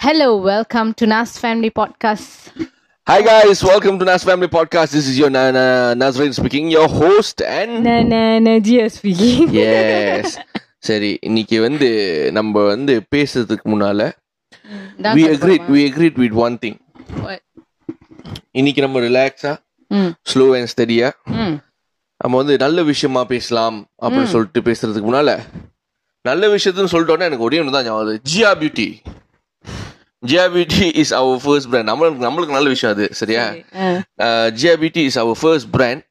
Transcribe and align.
Hello, 0.00 0.36
welcome 0.38 0.94
to 0.94 1.06
Nas 1.06 1.38
Family 1.38 1.70
Podcast. 1.70 2.52
Hi 3.06 3.20
guys, 3.22 3.62
welcome 3.62 3.98
to 3.98 4.04
Nas 4.04 4.22
Family 4.22 4.48
Podcast. 4.48 4.92
This 4.92 5.08
is 5.08 5.18
your 5.18 5.30
Nana 5.30 5.64
Nazrin 5.96 6.32
speaking, 6.32 6.68
your 6.68 6.88
host 6.90 7.42
and 7.42 7.84
Na 7.84 8.02
na 8.04 8.20
na 8.38 8.54
Gia 8.60 8.86
speaking. 8.90 9.48
yes. 9.54 10.28
சரி 10.88 11.08
இன்னைக்கு 11.28 11.56
வந்து 11.60 11.86
நம்ம 12.36 12.60
வந்து 12.72 12.94
பேசுறதுக்கு 13.14 13.66
முன்னால 13.72 14.02
we 15.16 15.24
agreed 15.32 15.62
போறோமா? 15.62 15.72
we 15.74 15.80
agreed 15.90 16.16
with 16.22 16.34
one 16.44 16.56
thing 16.62 16.76
What? 17.24 17.40
இன்னைக்கு 18.60 18.80
நம்ம 18.84 19.00
ரிலாக்ஸா 19.06 19.52
ஸ்லோ 20.32 20.46
அண்ட் 20.58 20.70
ஸ்டடியா 20.74 21.08
நம்ம 22.20 22.34
வந்து 22.42 22.54
நல்ல 22.64 22.82
விஷயமா 22.92 23.22
பேசலாம் 23.34 23.76
அப்படின்னு 24.02 24.32
சொல்லிட்டு 24.34 24.62
பேசுறதுக்கு 24.68 25.08
முன்னால 25.10 25.32
நல்ல 26.24 26.46
விஷயத்துன்னு 26.54 26.92
சொல்லிட்டோன்னே 26.94 27.28
எனக்கு 27.30 27.48
ஒரே 27.48 27.60
ஒன்று 27.62 27.76
தான் 27.76 27.86
ஞாபகம். 27.90 28.22
Jiya 28.32 28.50
beauty 28.62 28.88
Jiya 30.22 30.44
beauty 30.54 30.86
is 31.00 31.12
our 31.14 31.40
first 31.42 31.68
brand 31.70 31.88
நம்மளுக்கு 31.90 32.24
நம்மளுக்கு 32.26 32.56
நல்ல 32.56 32.68
விஷயம் 32.68 32.92
அது 32.94 33.06
சரியா? 33.12 33.42
Jiya 34.58 34.72
beauty 34.80 35.02
is 35.08 35.18
our 35.22 35.38
first 35.42 35.70
brand 35.70 36.02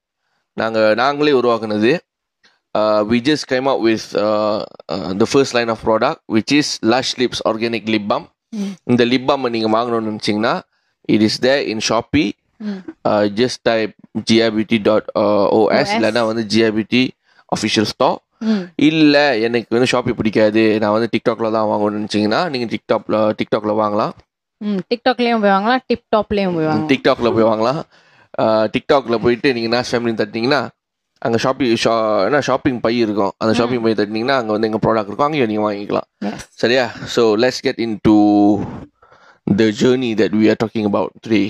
நாங்கள் 0.58 0.96
நாங்களே 0.96 1.34
உருவாக்குனது. 1.40 1.92
We 3.10 3.18
just 3.28 3.46
came 3.46 3.68
out 3.68 3.86
with 3.86 4.06
the 5.20 5.26
first 5.32 5.56
line 5.58 5.70
of 5.70 5.84
product 5.86 6.22
which 6.36 6.54
is 6.58 6.72
lush 6.94 7.14
lips 7.22 7.42
organic 7.50 7.88
lip 7.94 8.08
balm 8.08 8.26
இந்த 8.88 9.04
லிப் 9.06 9.28
பாம் 9.30 9.46
நீங்கள் 9.56 9.74
வாங்கணும்னு 9.78 10.12
நினச்சிங்கன்னா 10.12 10.56
it 11.10 11.26
is 11.28 11.40
there 11.40 11.54
in 11.74 11.84
Shopee 11.90 12.26
just 13.40 13.62
type 13.64 13.94
ஜியாபிடி 14.30 14.80
dot 14.82 15.08
OS 15.60 15.94
இல்லைன்னா 15.98 16.24
வந்து 16.28 16.46
ஜியாபிடி 16.54 17.04
official 17.52 17.90
stock 17.94 18.20
ம் 18.20 18.27
இல்லை 18.90 19.26
எனக்கு 19.48 19.76
வந்து 19.76 19.90
ஷாப்பி 19.94 20.14
பிடிக்காது. 20.20 20.64
நான் 20.84 20.96
வந்து 20.96 21.10
டிக்டாக்ல 21.14 21.52
தான் 21.58 21.70
வாங்கணும்னு 21.72 22.00
நினச்சிங்கன்னா 22.00 22.42
நீங்கள் 22.54 22.72
டிக்டாக்ல 22.74 23.20
டிக்டாக்ல 23.40 23.74
வாங்கலாம். 23.82 24.14
ம் 24.62 24.82
டிக்டாக்லயும் 24.92 25.44
போய் 25.44 25.56
வாங்கலாம் 25.56 25.82
டிப் 25.90 26.06
டாப்லயும் 26.16 26.56
போய் 26.58 26.70
வாங்கலாம். 26.70 26.90
டிக்டாக்ல 26.92 27.32
போய் 27.38 27.50
வாங்கலாம். 27.52 27.82
டிக்டாக்ல 28.74 29.16
போயிட்டு 29.24 29.54
நீங்கள் 29.58 29.74
நாஸ் 29.76 29.92
ஃபேமிலி 29.92 30.14
தட்டினீங்கன்னா 30.22 30.62
அங்கே 31.26 31.38
ஷாப்பிங் 31.44 31.80
ஷா 31.84 31.94
என்ன 32.28 32.42
ஷாப்பிங் 32.48 32.80
பை 32.84 32.94
இருக்கும். 33.06 33.34
அந்த 33.42 33.54
ஷாப்பிங் 33.60 33.84
பை 33.86 33.94
தட்டினீங்கன்னா 34.00 34.36
அங்கே 34.40 34.54
வந்து 34.56 34.68
எங்கள் 34.70 34.84
ப்ராடக்ட் 34.86 35.10
இருக்கும் 35.10 35.28
அங்கேயும் 35.28 35.50
நீங்கள் 35.52 35.68
வாங்கிக்கலாம். 35.68 36.08
சரியா? 36.64 36.84
So 37.16 37.24
let's 37.44 37.64
get 37.68 37.82
in 37.86 37.96
to 38.08 38.16
the 39.48 39.66
journey 39.80 40.10
that 40.22 40.36
we 40.40 40.46
are 40.54 40.60
talking 40.64 40.88
about 40.92 41.14
three 41.28 41.42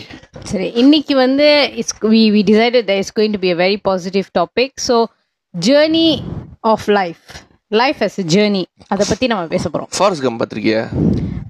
சரி 0.51 0.67
இன்னைக்கு 0.81 1.13
வந்து 1.25 1.47
it's 1.81 1.95
we 2.15 2.23
we 2.35 2.43
decided 2.51 2.87
that 2.89 3.01
is 3.03 3.13
going 3.19 3.35
to 3.35 3.41
be 3.45 3.51
a 3.55 3.57
very 3.63 3.77
positive 3.89 4.27
topic 4.39 4.75
so 4.87 4.97
journey 5.53 6.07
of 6.73 6.87
life 6.99 7.23
life 7.67 8.01
a 8.03 8.09
journey 8.33 8.63
அதை 8.87 9.05
பத்தி 9.09 9.27
நம்ம 9.27 9.45
பேச 9.45 9.69
போறோம். 9.69 9.89
Forrest 9.97 10.23
Gump 10.23 10.39
பார்த்துருக்கியா? 10.39 10.81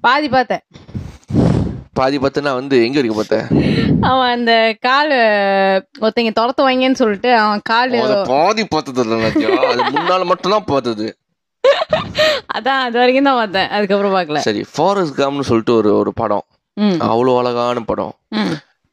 பாதி 0.02 0.30
பார்த்தேன். 0.30 0.64
பாதி 1.94 2.18
பார்த்தனா 2.18 2.52
வந்து 2.54 2.76
எங்கே 2.86 3.02
வரைக்கும் 3.02 3.22
பார்த்தேன்? 3.22 3.46
அவன் 4.02 4.32
அந்த 4.32 4.76
கால் 4.80 5.14
ஒருத்தங்க 6.02 6.32
துரத்து 6.40 6.62
வாங்கன்னு 6.68 7.00
சொல்லிட்டு 7.02 7.30
அவன் 7.36 7.62
கால் 7.64 7.96
பாதி 8.28 8.66
பார்த்தது 8.66 9.04
இல்லை 9.04 9.32
முன்னால 9.96 10.26
மட்டும்தான் 10.26 10.68
பார்த்தது. 10.68 11.08
அதான் 12.58 12.82
அது 12.86 12.98
வரைக்கும் 12.98 13.28
தான் 13.30 13.40
பார்த்தேன். 13.42 13.70
அதுக்கப்புறம் 13.70 14.16
பார்க்கல. 14.18 14.38
சரி 14.38 14.62
ஃபாரஸ்ட் 14.76 15.20
கம்னு 15.20 15.48
சொல்லிட்டு 15.50 15.76
ஒரு 15.76 15.92
ஒரு 15.98 16.14
படம். 16.14 16.46
ம். 16.74 16.98
அவ்வளோ 17.00 17.38
அழகான 17.38 17.80
படம். 17.80 18.14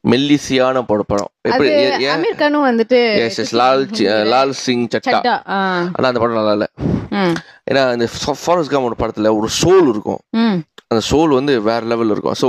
மெல்லிசியான 0.05 0.81
பட- 0.81 1.03
படம். 1.07 1.27
எப்படி 1.41 1.69
அமீர் 2.05 2.35
கானும் 2.35 2.65
வந்துட்டு 2.65 3.15
எஸ் 3.15 3.37
எஸ் 3.39 3.55
லால் 3.55 3.87
லால் 4.25 4.49
சிங் 4.49 4.87
சட்டா. 4.87 5.41
ஆனா 5.45 5.89
அந்த 5.91 6.19
படம் 6.19 6.33
நல்லா 6.33 6.51
இல்லை 6.51 6.67
ஏன்னா 7.71 7.91
இந்த 7.91 8.07
ஃபாரஸ்ட் 8.43 8.71
கம்மோட 8.71 8.91
படத்துல 8.97 9.37
ஒரு 9.37 9.47
சோல் 9.61 9.89
இருக்கும். 9.89 10.19
ம். 10.29 10.55
அந்த 10.87 11.05
சோல் 11.09 11.33
வந்து 11.33 11.61
வேற 11.61 11.85
லெவல்ல 11.85 12.11
இருக்கும். 12.11 12.33
So 12.41 12.45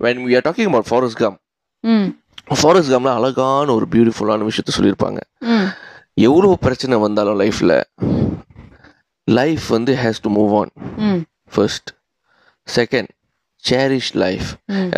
when 0.00 0.18
we 0.18 0.36
are 0.36 0.54
talking 0.54 0.62
about 0.62 0.84
Forrest 0.84 1.16
Gump 1.16 1.38
Forrest 2.60 2.92
கம்ல 2.92 3.14
அழகான 3.14 3.74
ஒரு 3.74 3.86
பியூட்டிஃபுல்லான 3.90 4.48
விஷயத்த 4.48 4.68
சொல்லியிருப்பாங்க. 4.78 5.18
எவ்வளோ 6.14 6.56
பிரச்சனை 6.60 6.98
வந்தாலும் 6.98 7.40
லைஃப்ல 7.40 7.82
லைஃப் 9.24 9.66
வந்து 9.66 9.94
has 9.94 10.20
to 10.22 10.30
move 10.30 10.58
on 10.58 11.24
first 11.54 11.88
second 12.76 13.08
cherish 13.68 14.12
life 14.12 14.48
ம். 14.66 14.90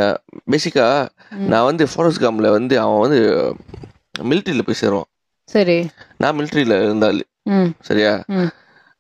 பேசிக்கா 0.51 1.09
நான் 1.53 1.65
வந்து 1.65 1.89
ஃபாரஸ்ட் 1.89 2.23
கம்ல 2.23 2.51
வந்து 2.51 2.81
அவன் 2.81 3.01
வந்து 3.01 3.21
மிலிட்ரியில் 4.23 4.67
போய் 4.67 4.81
சேருவான். 4.81 5.11
சரி. 5.45 5.79
நான் 6.19 6.39
மிலிட்ரியில் 6.39 6.83
இருந்தால் 6.83 7.23
ம். 7.43 7.71
சரியா? 7.81 8.25
ம். 8.27 8.51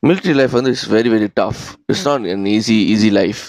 Military 0.06 0.34
life 0.34 0.50
வந்து 0.50 0.70
is 0.70 0.90
very 0.90 1.08
very 1.12 1.28
tough 1.34 1.60
it's 1.86 2.06
not 2.08 2.24
an 2.26 2.44
easy 2.44 2.76
easy 2.92 3.10
life 3.10 3.42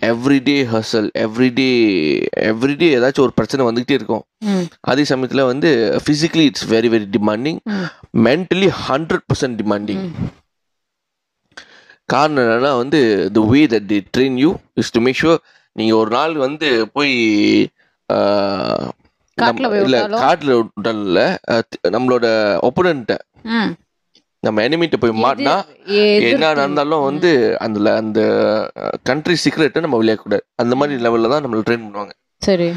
everyday 0.00 0.56
hustle 0.72 1.08
everyday 1.18 1.68
everyday 2.48 2.88
ஏதாச்சும் 2.96 3.24
ஒரு 3.26 3.32
பிரச்சனை 3.34 3.66
வந்துகிட்டே 3.66 3.90
இருக்கும். 3.90 4.24
அதே 4.80 5.04
சமயத்தில் 5.04 5.42
வந்து 5.42 6.00
physically 6.04 6.44
it's 6.50 6.66
very 6.72 6.90
very 6.94 7.06
demanding. 7.16 7.58
Mentally 8.26 8.68
hundred 8.88 9.24
percent 9.30 9.56
demanding 9.62 10.04
காரணம் 12.08 12.44
என்னன்னா 12.44 12.72
வந்து 12.78 12.98
the 13.32 13.40
way 13.48 13.60
that 13.72 13.86
the 13.86 13.98
train 14.14 14.36
you 14.38 14.50
is 14.74 14.92
to 14.92 15.00
make 15.00 15.20
sure 15.20 15.40
நீங்கள் 15.76 15.98
ஒரு 15.98 16.10
நாள் 16.10 16.34
வந்து 16.44 16.68
போய் 16.92 17.14
இல்ல? 19.86 19.96
காட்டில் 20.20 20.52
விட்டால 20.52 21.22
நம்மளோட 21.90 22.26
ஒப்போனண்ட்டை 22.68 23.16
நம்ம 24.42 24.62
எனிமிட்ட 24.62 24.96
போய் 24.96 25.12
மாட்டினா 25.22 25.54
என்ன 26.26 26.42
நடந்தாலும் 26.52 27.04
வந்து 27.04 27.30
அந்த 27.60 27.88
அந்த 28.00 28.20
கண்ட்ரி 29.10 29.36
சீக்ரெட்டை 29.42 29.80
நம்ம 29.80 29.98
விளையாடக்கூடாது 30.00 30.44
அந்த 30.56 30.74
மாதிரி 30.76 30.96
லெவலில் 31.04 31.32
தான் 31.32 31.42
நம்மளை 31.44 31.62
ட்ரெயின் 31.62 31.86
பண்ணுவாங்க. 31.86 32.12
சரி. 32.42 32.68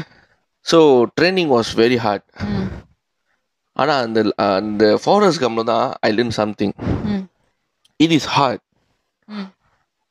So 0.66 0.78
training 1.16 1.52
was 1.54 1.70
very 1.78 1.98
hard 1.98 2.26
ஆனால் 3.76 4.00
அந்த 4.06 4.20
அந்த 4.56 4.84
ஃபாரஸ்ட் 5.02 5.42
கம்ல 5.44 5.64
தான் 5.70 5.86
I 6.00 6.10
learn 6.12 6.34
something 6.40 6.74
it 8.00 8.14
is 8.18 8.28
hard 8.36 8.62
ம் 9.30 9.48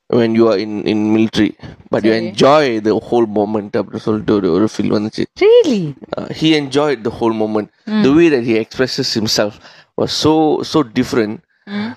when 0.10 0.32
you 0.38 0.46
are 0.52 0.58
in 0.58 0.72
in 0.92 1.00
military 1.16 1.50
but 1.92 2.02
you 2.06 2.12
சரி. 2.14 2.22
enjoy 2.22 2.62
the 2.88 2.94
whole 3.08 3.28
moment 3.40 3.72
அப்படின்னு 3.80 4.06
சொல்லிட்டு 4.06 4.34
ஒரு 4.38 4.48
ஒரு 4.56 4.68
ஃபீல் 4.74 4.94
வந்துச்சு 4.96 5.24
really 5.44 5.82
Uh, 6.20 6.28
he 6.40 6.50
enjoyed 6.62 7.00
the 7.08 7.14
whole 7.18 7.36
moment 7.44 7.68
the 8.06 8.14
way 8.18 8.28
that 8.36 8.44
he 8.50 8.56
expresses 8.64 9.10
himself 9.20 9.54
was 10.02 10.12
so 10.26 10.34
so 10.72 10.80
different 11.00 11.36
ம் 11.80 11.92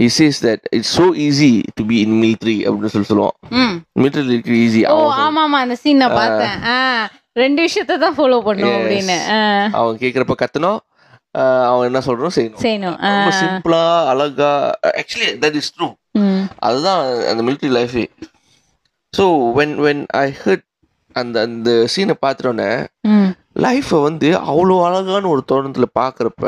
he 0.00 0.08
says 0.18 0.36
that 0.46 0.60
it's 0.76 0.92
so 1.00 1.06
easy 1.26 1.50
to 1.78 1.82
be 1.90 1.96
in 2.04 2.12
military 2.22 2.56
அப்படின்னு 2.66 2.92
சொல்லி 2.94 3.10
சொல்லுவான் 3.10 3.74
military 4.02 4.38
easy 4.66 4.82
ஓ 4.94 4.96
ஆமா 5.24 5.42
ஆமா 5.46 5.58
அந்த 5.64 5.76
சீன் 5.82 6.00
நான் 6.04 6.16
பார்த்தேன் 6.20 6.56
ரெண்டு 7.42 7.60
விஷயத்தை 7.66 7.94
தான் 8.04 8.16
ஃபாலோ 8.18 8.40
பண்ணும் 8.48 8.74
அப்படின்னு 8.78 9.16
அவன் 9.80 10.00
கேக்குறப்ப 10.02 10.36
கத்தணும் 10.42 10.80
அவன் 11.70 11.86
என்ன 11.90 12.00
சொல்றோம் 12.08 12.34
செய்யணும் 12.36 12.62
செய்யணும் 12.66 12.96
ரொம்ப 13.08 13.30
சிம்பிளா 13.42 13.82
அழகா 14.12 14.50
ஆக்சுவலி 15.00 15.30
தட் 15.44 15.58
இஸ் 15.62 15.70
ட்ரூ 15.76 15.88
அதுதான் 16.58 17.00
அந்த 17.28 17.40
மிலிட்ரி 17.42 17.70
லைஃபே 17.70 18.04
so 19.12 19.24
when 19.54 19.74
when 19.80 20.02
I 20.18 20.26
heard 20.42 20.64
அந்த 21.16 21.36
அந்த 21.42 21.70
சீனை 21.94 22.14
பார்த்துட்டோன்னே 22.22 22.70
லைஃப்பை 23.58 23.98
வந்து 24.02 24.28
அவ்வளோ 24.44 24.76
அழகான 24.84 25.28
ஒரு 25.28 25.42
தோரணத்தில் 25.46 25.96
பார்க்குறப்ப 25.98 26.44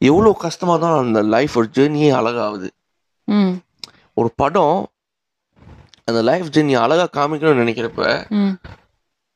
எவ்வளோ 0.00 0.30
கஷ்டமாக 0.38 0.78
தான் 0.78 0.96
அந்த 0.98 1.20
லைஃப் 1.34 1.54
ஒரு 1.56 1.68
ஜேர்னியே 1.74 2.10
அழகாகுது 2.12 2.68
ஒரு 4.14 4.28
படம் 4.36 4.78
அந்த 6.08 6.20
லைஃப் 6.22 6.52
ஜேர்னி 6.54 6.74
அழகாக 6.76 7.10
காமிக்கணும்னு 7.16 7.62
நினைக்கிறப்ப 7.64 8.02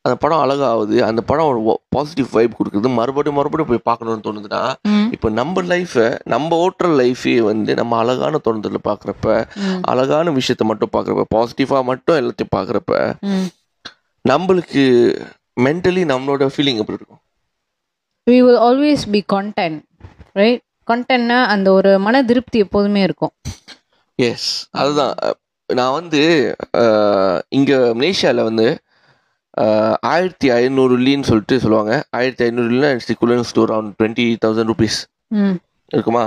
அந்த 0.03 0.17
படம் 0.17 0.41
அழகாகுது. 0.43 1.03
அந்த 1.03 1.21
படம் 1.21 1.49
ஒரு 1.51 1.79
பாசிட்டிவ் 1.89 2.27
வைப் 2.31 2.55
கொடுக்குது. 2.57 2.93
மறுபடியும் 2.93 3.37
மறுபடியும் 3.37 3.69
போய் 3.69 3.87
பார்க்கணும்னு 3.89 4.25
தோணுதுன்னா 4.27 4.73
இப்போ 5.11 5.29
நம்ம 5.29 5.61
லைஃப்பை 5.61 6.19
நம்ம 6.23 6.67
ஓட்டுற 6.67 6.87
லைஃபே 7.01 7.37
வந்து 7.41 7.75
நம்ம 7.75 7.97
அழகான 7.97 8.39
தோணுதலில் 8.49 8.85
பார்க்குறப்ப. 8.89 9.45
அழகான 9.81 10.31
விஷயத்த 10.31 10.63
மட்டும் 10.63 10.89
பார்க்குறப்ப 10.93 11.23
பாசிட்டிவாக 11.35 11.83
மட்டும் 11.83 12.17
எல்லாத்தையும் 12.21 12.53
பார்க்குறப்ப 12.55 13.13
நம்மளுக்கு 14.29 14.83
மென்டலி 15.59 16.01
நம்மளோட 16.13 16.49
ஃபீலிங் 16.55 16.81
எப்படி 16.81 16.97
இருக்கும்? 16.99 17.21
We 18.31 18.35
will 18.47 18.59
always 18.67 18.97
be 19.11 19.21
content 19.33 19.83
right 20.33 20.61
கண்டென்ட்னா 20.91 21.45
அந்த 21.45 21.71
ஒரு 21.71 21.99
மன 21.99 22.23
திருப்தி 22.23 22.59
எப்போதுமே 22.59 23.01
இருக்கும். 23.01 23.31
எஸ் 24.15 24.67
அதுதான். 24.71 25.15
நான் 25.73 25.91
வந்து 25.91 26.55
இங்க 27.49 27.75
மலேசியாவில் 27.75 28.43
வந்து 28.43 28.79
ஆயிரத்தி 30.11 30.47
ஐநூறு 30.49 30.95
லீன்னு 30.97 31.27
சொல்லிட்டு 31.29 31.55
சொல்லுவாங்க. 31.63 31.93
ஆயிரத்தி 32.17 32.43
ஐநூறு 32.47 32.69
Leena 32.73 32.89
it's 32.95 33.11
equivalence 33.13 33.51
to 33.57 33.63
around 33.65 33.91
twenty 33.99 34.25
thousand 34.45 34.71
rupees 34.73 34.99
ம். 35.41 35.55
இருக்குமா? 35.91 36.23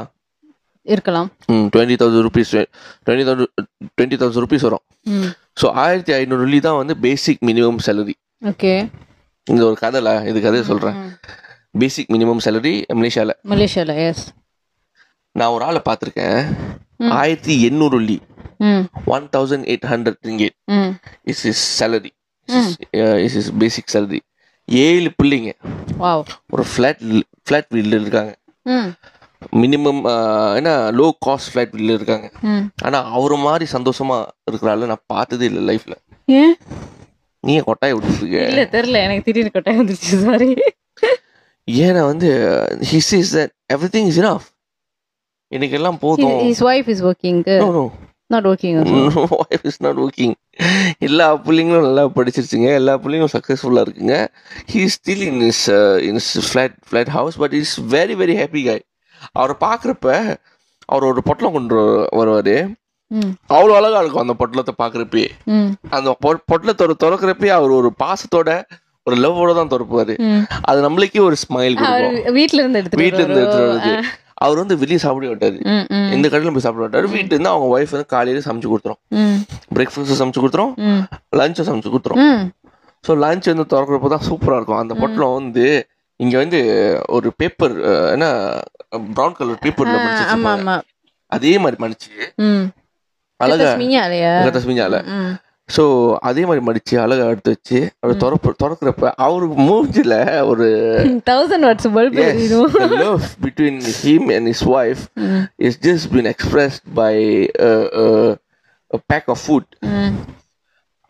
இருக்கலாம். 0.87 1.29
ம் 1.53 1.67
twenty 1.75 1.97
thousand 2.01 2.25
rupees 2.29 2.53
twenty 3.05 3.27
thousand 3.29 3.51
twenty 3.97 4.19
thousand 4.23 4.45
rupees 4.45 4.67
வரும். 4.69 4.85
ஸோ 5.61 5.67
ஆயிரத்தி 5.85 6.13
ஐநூறு 6.13 6.47
லீ 6.53 6.59
தான் 6.61 6.79
வந்து 6.81 6.95
பேசிக் 7.07 7.43
மினிமம் 7.49 7.81
சேலரி 7.87 8.15
ஓகே. 8.43 8.73
இந்த 9.47 9.63
ஒரு 9.69 9.77
கதைல 9.83 10.11
இது 10.31 10.39
கதையை 10.41 10.65
சொல்கிறேன் 10.71 10.99
பேசிக் 11.83 12.11
மினிமம் 12.15 12.43
சேலரி 12.47 12.75
மலேசியாவில் 13.01 13.37
மலேசியாவில் 13.53 13.97
எஸ் 14.09 14.25
நான் 15.35 15.53
ஒரு 15.55 15.65
ஆளை 15.65 15.81
பார்த்துருக்கேன். 15.89 16.39
ஆயிரத்தி 17.21 17.55
எண்ணூறு 17.69 18.19
one 19.15 19.25
thousand 19.37 19.67
eight 19.73 19.89
hundred 19.93 20.21
ringgit 20.29 20.57
is 21.33 21.43
is 21.53 21.63
salary 21.81 22.13
is 23.25 23.37
is 23.41 23.51
basic 23.59 23.91
salary 23.93 24.21
ஏழு 24.85 25.11
பிள்ளைங்க. 25.23 25.53
ஒரு 26.55 26.65
ஃப்ளாட் 26.73 27.03
ஃப்ளாட் 27.47 27.71
வீட்டில் 27.77 28.01
இருக்காங்க. 28.01 28.33
மினிமம் 29.63 30.01
என்ன 30.59 30.71
லோ 31.01 31.07
காஸ்ட் 31.27 31.51
ஃப்ளாட் 31.53 31.75
வீட்டில் 31.75 31.97
இருக்காங்க. 31.99 32.27
ஆனால் 32.87 33.11
அவர் 33.17 33.35
மாதிரி 33.47 33.67
சந்தோஷமா 33.73 34.19
இருக்கிறாள் 34.51 34.87
நான் 34.93 35.07
பார்த்ததே 35.15 35.47
இல்லை 35.51 35.63
லைஃப்ல 35.71 35.97
நீ 37.41 37.55
கொட்டாய் 37.61 37.95
விட்டுருக்க? 37.95 38.39
இல்ல 38.51 38.63
தெரியல. 38.77 39.03
எனக்கு 39.07 39.27
திடீர்னு 39.27 39.55
கொட்டாய் 39.55 39.81
வந்துருச்சு 39.81 40.17
சாரி 40.27 40.51
ஏன்னா 41.69 42.03
வந்து 42.11 42.31
he 42.91 42.99
says 43.11 43.31
that 43.37 43.53
every 43.75 43.89
thing 43.95 44.09
is 44.13 44.21
enough 44.21 44.47
எனக்கு 45.55 45.77
எல்லாம் 45.79 45.99
போதும். 46.05 46.39
his 46.51 46.61
wife 46.69 46.89
is 46.95 47.01
working. 47.09 47.39
No 47.63 47.69
no 47.77 47.85
working 48.43 48.75
also. 48.79 49.01
Wife 49.41 49.65
is 49.65 49.81
not 49.83 49.99
working 49.99 50.35
எல்லா 50.99 51.27
பிள்ளைங்களும் 51.45 51.87
நல்லா 51.87 52.05
படிச்சிருச்சுங்க. 52.17 52.69
எல்லா 52.75 52.95
பிள்ளைங்களும் 52.99 53.35
சக்ஸஸ்ஃபுல்லாக 53.35 53.87
இருக்குங்க. 53.87 54.17
He 54.73 54.83
still 54.95 55.25
in 55.25 55.43
is 55.43 55.65
in 56.09 56.21
flat 56.49 56.77
flat 56.89 57.09
house 57.09 57.39
but 57.39 57.55
is 57.55 57.75
very 57.91 58.17
very 58.21 58.37
happy 58.41 58.63
guy 58.65 58.85
அவரை 59.33 59.57
பார்க்குறப்ப 59.61 60.09
அவர் 60.89 61.05
ஒரு 61.05 61.23
பொட்டலம் 61.23 61.53
கொண்டு 61.53 61.77
வருவார். 62.13 62.57
அவ்வளோ 63.51 63.73
அழகா 63.77 63.99
இருக்கும் 63.99 64.23
அந்த 64.23 64.35
பொட்டலத்தை 64.39 64.75
பார்க்குறப்பே 64.79 65.27
ம். 65.53 65.69
அந்த 65.91 66.11
பொட்டலத்தோட 66.49 66.95
திறக்கிறப்பே 67.03 67.51
அவர் 67.51 67.73
ஒரு 67.73 67.91
பாசத்தோட 68.01 68.51
ஒரு 69.07 69.17
லவ்வோட 69.17 69.55
தான் 69.55 69.71
திறப்புவாரு 69.73 70.15
அது 70.65 70.79
நம்மளுக்கே 70.87 71.21
ஒரு 71.21 71.37
ஸ்மைல் 71.43 71.75
வீட்ல 72.37 72.61
இருந்து 72.63 72.81
வீட்டுல 73.03 73.23
இருந்து 73.23 73.43
எடுத்துட்டு? 73.43 73.65
வருது. 73.65 73.93
அவர் 74.37 74.61
வந்து 74.63 74.77
வெளியே 74.77 74.99
சாப்பிட 74.99 75.49
ம் 75.73 76.11
எந்த 76.15 76.27
கடையிலும் 76.29 76.57
போய் 76.57 76.67
சாப்பிட 76.67 76.83
மாட்டாரு. 76.85 77.07
வீட்டுல 77.15 77.35
இருந்து 77.37 77.53
அவங்க 77.53 77.67
ஒய்ஃப் 77.75 77.95
வந்து 77.97 78.07
காலையில 78.07 78.43
சமைச்சு 78.47 78.71
கொடுத்துரும். 78.73 79.01
பிரேக்ஃபாஸ்ட் 79.77 80.21
சமைச்சு 80.21 80.43
கொடுத்துரும். 80.43 80.73
லஞ்சும் 81.41 81.69
சமைச்சு 81.69 81.93
கொடுத்துரும். 81.95 82.23
ஸோ 83.05 83.15
லஞ்ச் 83.25 83.51
வந்து 83.53 83.67
திறக்கிறப்ப 83.73 84.09
தான் 84.09 84.27
சூப்பரா 84.29 84.59
இருக்கும். 84.59 84.81
அந்த 84.83 84.95
பொட்டலம் 84.95 85.37
வந்து 85.39 85.67
இங்க 86.21 86.35
வந்து 86.39 86.59
ஒரு 87.07 87.29
பேப்பர் 87.37 87.75
என்ன 88.15 88.27
ப்ரௌன் 89.17 89.37
கலர் 89.39 89.65
பேப்பர்ல 89.65 89.97
அதே 91.33 91.53
மாதிரி 91.59 91.79
மடிச்சு 91.85 92.13
அழகா 93.41 93.65
தஸ்மியா 93.65 94.03
இல்லையா? 94.07 94.33
தஸ்மிஞ்சால 94.57 94.99
ம். 95.15 95.33
ஸோ 95.69 95.85
அதே 96.21 96.43
மாதிரி 96.45 96.63
மடிச்சு 96.65 96.95
அழகா 96.99 97.29
எடுத்து 97.29 97.51
வச்சு 97.51 97.79
அவர் 98.01 98.17
திறப்பு 98.17 98.51
திறக்கிறப்ப 98.63 99.13
அவருக்கு 99.17 99.57
மூஞ்சில 99.63 100.15
ஒரு 100.45 100.67
thousand 101.31 101.67
watts 101.69 101.89
bulb 101.97 102.19
yes, 102.19 102.41
the 102.75 102.89
love 103.03 103.25
between 103.41 103.77
him 104.03 104.31
and 104.31 104.47
his 104.47 104.63
wife 104.75 105.03
is 105.59 105.77
just 105.89 106.13
been 106.13 106.27
expressed 106.27 106.85
by 106.95 107.13
a, 107.61 107.73
a, 108.03 108.07
a 108.91 109.01
pack 109.09 109.27
of 109.29 109.41
food. 109.41 109.67
ம். 109.95 110.15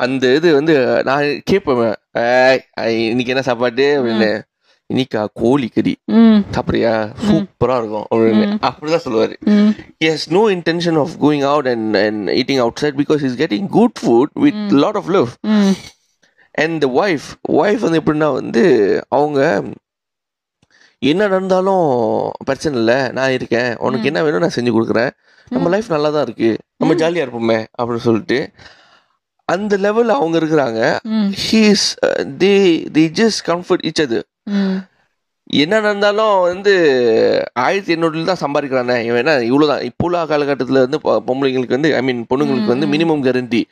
அந்த 0.01 0.35
இது 0.35 0.49
வந்து 0.55 0.75
நான் 1.05 1.27
கேட்பேன் 1.45 1.83
"ஏய், 2.23 2.61
ஐ, 2.85 2.91
இன்னைக்கு 3.11 3.33
என்ன 3.33 3.43
சாப்பாடு? 3.43 3.87
அப்படின்னு. 3.99 4.31
இன்னைக்கா 4.95 5.27
கோழி 5.35 5.69
கறி. 5.69 5.97
ம். 6.05 6.45
சாப்பிட்றியா 6.51 7.15
சூப்பரா 7.27 7.79
இருக்கும். 7.79 8.07
அப்படின்னு 8.11 8.57
அப்படிதான் 8.63 9.01
சொல்லுவாரு. 9.05 9.39
ம். 9.41 9.69
He 10.05 10.09
has 10.09 10.19
no 10.29 10.51
intention 10.51 10.97
of 10.97 11.11
going 11.21 11.43
out 11.43 11.73
and, 11.73 11.97
and 11.97 12.29
eating 12.29 12.61
outside 12.61 12.95
because 12.95 13.23
he's 13.25 13.37
getting 13.37 13.67
good 13.73 14.07
food 14.07 14.25
with 14.41 14.85
a 14.85 14.91
lot 14.91 14.95
of 14.95 15.05
love. 15.05 15.29
ம். 15.41 15.71
And 16.53 16.83
the 16.83 16.89
wife 16.89 17.35
wife 17.49 17.79
வந்து 17.79 18.01
எப்படின்னா 18.01 18.33
வந்து 18.33 19.05
அவங்க 19.09 19.65
என்ன 20.99 21.29
நடந்தாலும் 21.29 22.31
பிரச்சனை 22.45 22.79
இல்லை 22.79 23.09
நான் 23.09 23.31
இருக்கேன். 23.31 23.77
உனக்கு 23.77 24.07
என்ன 24.07 24.23
வேணும் 24.23 24.41
நான் 24.41 24.53
செஞ்சு 24.55 24.75
கொடுக்குறேன். 24.75 25.11
நம்ம 25.49 25.69
லைஃப் 25.69 25.85
நல்லா 25.89 26.11
தான் 26.11 26.23
இருக்கு. 26.23 26.59
நம்ம 26.77 26.95
ஜாலியா 26.95 27.29
இருப்போமே 27.29 27.67
அப்படின்னு 27.83 27.97
சொல்லிட்டு. 27.97 28.51
அந்த 29.45 29.77
லெவல்ல 29.77 30.07
அவங்க 30.07 30.39
இருக்கிறாங்க. 30.39 30.99
He's 31.53 31.97
they 32.19 32.87
they 32.93 33.11
just 33.13 33.45
comfort 33.47 33.93
other. 34.01 34.23
ம் 34.23 34.34
என்ன 35.63 35.75
நடந்தாலும் 35.85 36.37
வந்து 36.51 36.73
ஆயிரத்தி 37.65 37.95
எண்ணூறுல 37.95 38.29
தான் 38.29 38.43
சம்பாதிக்கிறானே. 38.43 38.97
இவன் 39.09 39.21
என்ன 39.23 39.35
இவ்வளவுதான். 39.49 39.83
இப்போ 39.89 40.07
உள்ள 40.07 40.23
காலகட்டத்தில் 40.31 40.85
வந்து 40.85 40.99
பொம்பளைங்களுக்கு 41.29 41.77
வந்து 41.79 41.91
ஐ 41.99 42.01
மீன் 42.09 42.23
பொண்ணுங்களுக்கு 42.31 42.73
வந்து 42.75 42.89
மினிமம் 42.95 43.25
கேரண்டி 43.27 43.63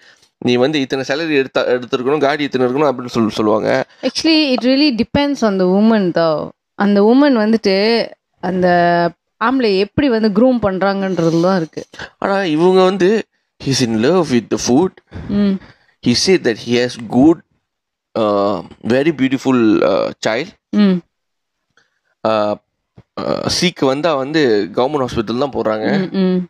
நீ 0.47 0.53
வந்து 0.65 0.79
இத்தனை 0.85 1.03
சேலரி 1.09 1.35
எடுத்தா 1.41 1.63
எடுத்திருக்கணும் 1.75 2.25
காடி 2.27 2.47
இத்தனை 2.47 2.65
இருக்கணும் 2.67 2.91
அப்படின்னு 2.91 3.15
சொல்லி 3.17 3.37
சொல்லுவாங்க. 3.39 3.69
Actually 4.09 4.39
it 4.55 4.67
really 4.71 4.89
depends 5.03 5.45
on 5.49 5.59
the 5.63 5.67
woman 5.81 6.09
தான் 6.21 6.41
அந்த 6.85 7.01
உமன் 7.13 7.37
வந்துட்டு 7.43 7.77
அந்த 8.51 8.67
ஆம்பளை 9.49 9.71
எப்படி 9.85 10.09
வந்து 10.17 10.31
க்ரூம் 10.39 10.59
பண்றாங்கன்றது 10.67 11.39
தான் 11.47 11.59
இருக்கு. 11.61 11.83
ஆனா 12.19 12.37
இவங்க 12.57 12.81
வந்து 12.91 13.11
he's 13.61 13.83
in 13.89 13.99
love 14.07 14.23
with 14.35 14.51
the 14.55 14.59
food 14.67 14.99
ம். 15.43 15.55
He 16.05 16.13
said 16.23 16.41
that 16.47 16.59
he 16.67 16.73
has 16.83 16.95
good 17.17 17.39
uh, 18.15 18.57
very 18.93 19.13
சீக்கு 23.57 23.85
வந்தா 23.93 24.11
வந்து 24.23 24.41
கவர்மெண்ட் 24.77 25.05
ஹாஸ்பிட்டல் 25.05 25.43
தான் 25.45 25.55
ம் 26.23 26.41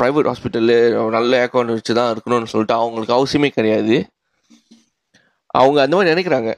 ப்ரைவேட் 0.00 0.28
ஹாஸ்பிட்டலு 0.30 0.76
நல்ல 1.16 1.40
அக்கௌண்ட் 1.46 1.74
வச்சு 1.74 1.94
தான் 1.98 2.10
இருக்கணும்னு 2.12 2.52
சொல்லிட்டு 2.52 2.76
அவங்களுக்கு 2.80 3.16
அவசியமே 3.16 3.50
கிடையாது. 3.56 3.96
அவங்க 5.54 5.78
அந்த 5.82 5.94
மாதிரி 5.96 6.12
நினைக்கிறாங்க. 6.14 6.50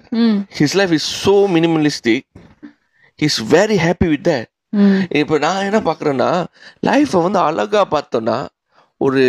His 0.58 0.76
life 0.80 0.92
is 0.98 1.08
so 1.24 1.34
minimalistic 1.56 2.26
his 3.18 3.38
very 3.54 3.78
happy 3.86 4.08
with 4.12 4.26
that 4.28 4.48
இப்போ 5.20 5.34
நான் 5.38 5.66
என்ன 5.68 5.78
பார்க்குறேன்னா 5.88 6.30
லைஃப்பை 6.88 7.20
வந்து 7.26 7.40
அழகா 7.48 7.82
பார்த்தோன்னா 7.94 8.36
ஒரு 9.00 9.22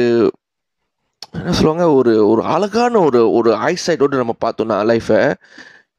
என்ன 1.37 1.53
சொல்லுவாங்க 1.57 1.85
ஒரு 1.99 2.13
ஒரு 2.31 2.41
அழகான 2.55 2.99
ஒரு 3.07 3.21
ஒரு 3.37 3.49
ஐசைட்டோடு 3.71 4.21
நம்ம 4.21 4.35
பார்த்தோம்னா 4.45 4.77
லைஃப்பை 4.91 5.19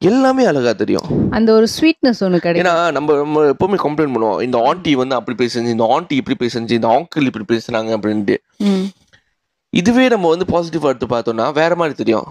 எல்லாமே 0.01 0.43
அழகா 0.49 0.71
தெரியும். 0.81 1.07
அந்த 1.37 1.49
ஒரு 1.57 1.67
ஸ்வீட்னஸ் 1.73 2.21
ஒன்று 2.25 2.37
கிடைக்கும். 2.43 2.61
ஏன்னா 2.63 2.73
நம்ம 2.97 3.15
நம்ம 3.21 3.41
எப்பவுமே 3.53 3.77
கம்ப்ளைண்ட் 3.85 4.13
பண்ணுவோம். 4.15 4.41
இந்த 4.45 4.57
ஆண்டி 4.67 4.91
வந்து 5.01 5.15
அப்படி 5.17 5.35
பேசுச்சு 5.41 5.73
இந்த 5.75 5.87
ஆண்டி 5.95 6.15
இப்படி 6.21 6.37
பேசுச்சு 6.43 6.77
இந்த 6.79 6.89
ஆங்கிள் 6.97 7.27
இப்படி 7.29 7.45
பேசுனாங்க 7.53 7.91
அப்படின்ட்டு. 7.97 8.35
இதுவே 9.73 10.05
நம்ம 10.13 10.29
வந்து 10.33 10.45
பாசிட்டிவ் 10.53 10.87
எடுத்து 10.91 11.09
பார்த்தோம்னா 11.15 11.47
வேற 11.59 11.73
மாதிரி 11.81 11.95
தெரியும். 12.01 12.27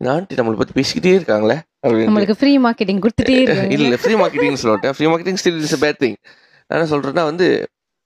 இந்த 0.00 0.10
ஆண்டி 0.14 0.38
நம்மளை 0.38 0.58
பத்தி 0.60 0.74
பேசிக்கிட்டே 0.78 1.14
இருக்காங்களே 1.18 1.58
நம்மளுக்கு 2.06 2.36
ஃப்ரீ 2.40 2.52
மார்க்கெட்டிங் 2.64 3.02
கொடுத்துட்டே 3.04 3.36
இல்ல 3.76 3.94
ஃப்ரீ 4.02 4.14
மார்க்கெட்டிங் 4.22 4.60
சொல்லிட்டேன். 4.64 4.94
Free 4.96 5.06
marketing 5.10 5.40
still 5.42 5.62
is 5.68 5.76
bad 5.84 6.00
thing 6.02 6.16
நான் 6.70 6.76
என்ன 6.78 6.88
சொல்றேன்னா 6.92 7.24
வந்து 7.30 7.46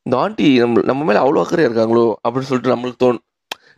இந்த 0.07 0.17
ஆண்டி 0.25 0.49
நம்ம 0.63 0.83
நம்ம 0.91 1.05
மேல 1.09 1.23
அவ்வளோ 1.25 1.43
அக்கறையா 1.45 1.69
இருக்காங்களோ 1.69 2.07
அப்படின்னு 2.25 2.51
சொல்லிட்டு 2.51 2.75
நம்மளுக்கு 2.75 3.03
தோணும் 3.05 3.25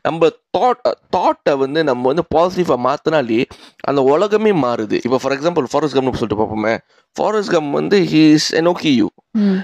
நம்ம 0.05 0.29
தாட் 0.57 0.83
தாட்டை 1.17 1.53
வந்து 1.59 1.81
நம்ம 1.85 2.07
வந்து 2.07 2.25
பாசிட்டிவா 2.35 2.77
மாத்தினாலே 2.85 3.41
அந்த 3.85 4.01
உலகமே 4.09 4.53
மாறுது. 4.65 4.97
இப்போ 5.05 5.19
ஃபார் 5.19 5.35
எக்ஸாம்பிள் 5.37 5.67
ஃபாரஸ்ட் 5.71 5.97
கம்னு 5.97 6.15
சொல்லிட்டு 6.15 6.41
பார்ப்போமே. 6.41 6.75
ஃபாரஸ்ட் 7.17 7.51
கம் 7.51 7.71
வந்து 7.73 7.99
ஹீஸ் 8.13 8.49
நோக்கி 8.63 8.93
யூ 8.95 9.09
ம். 9.41 9.59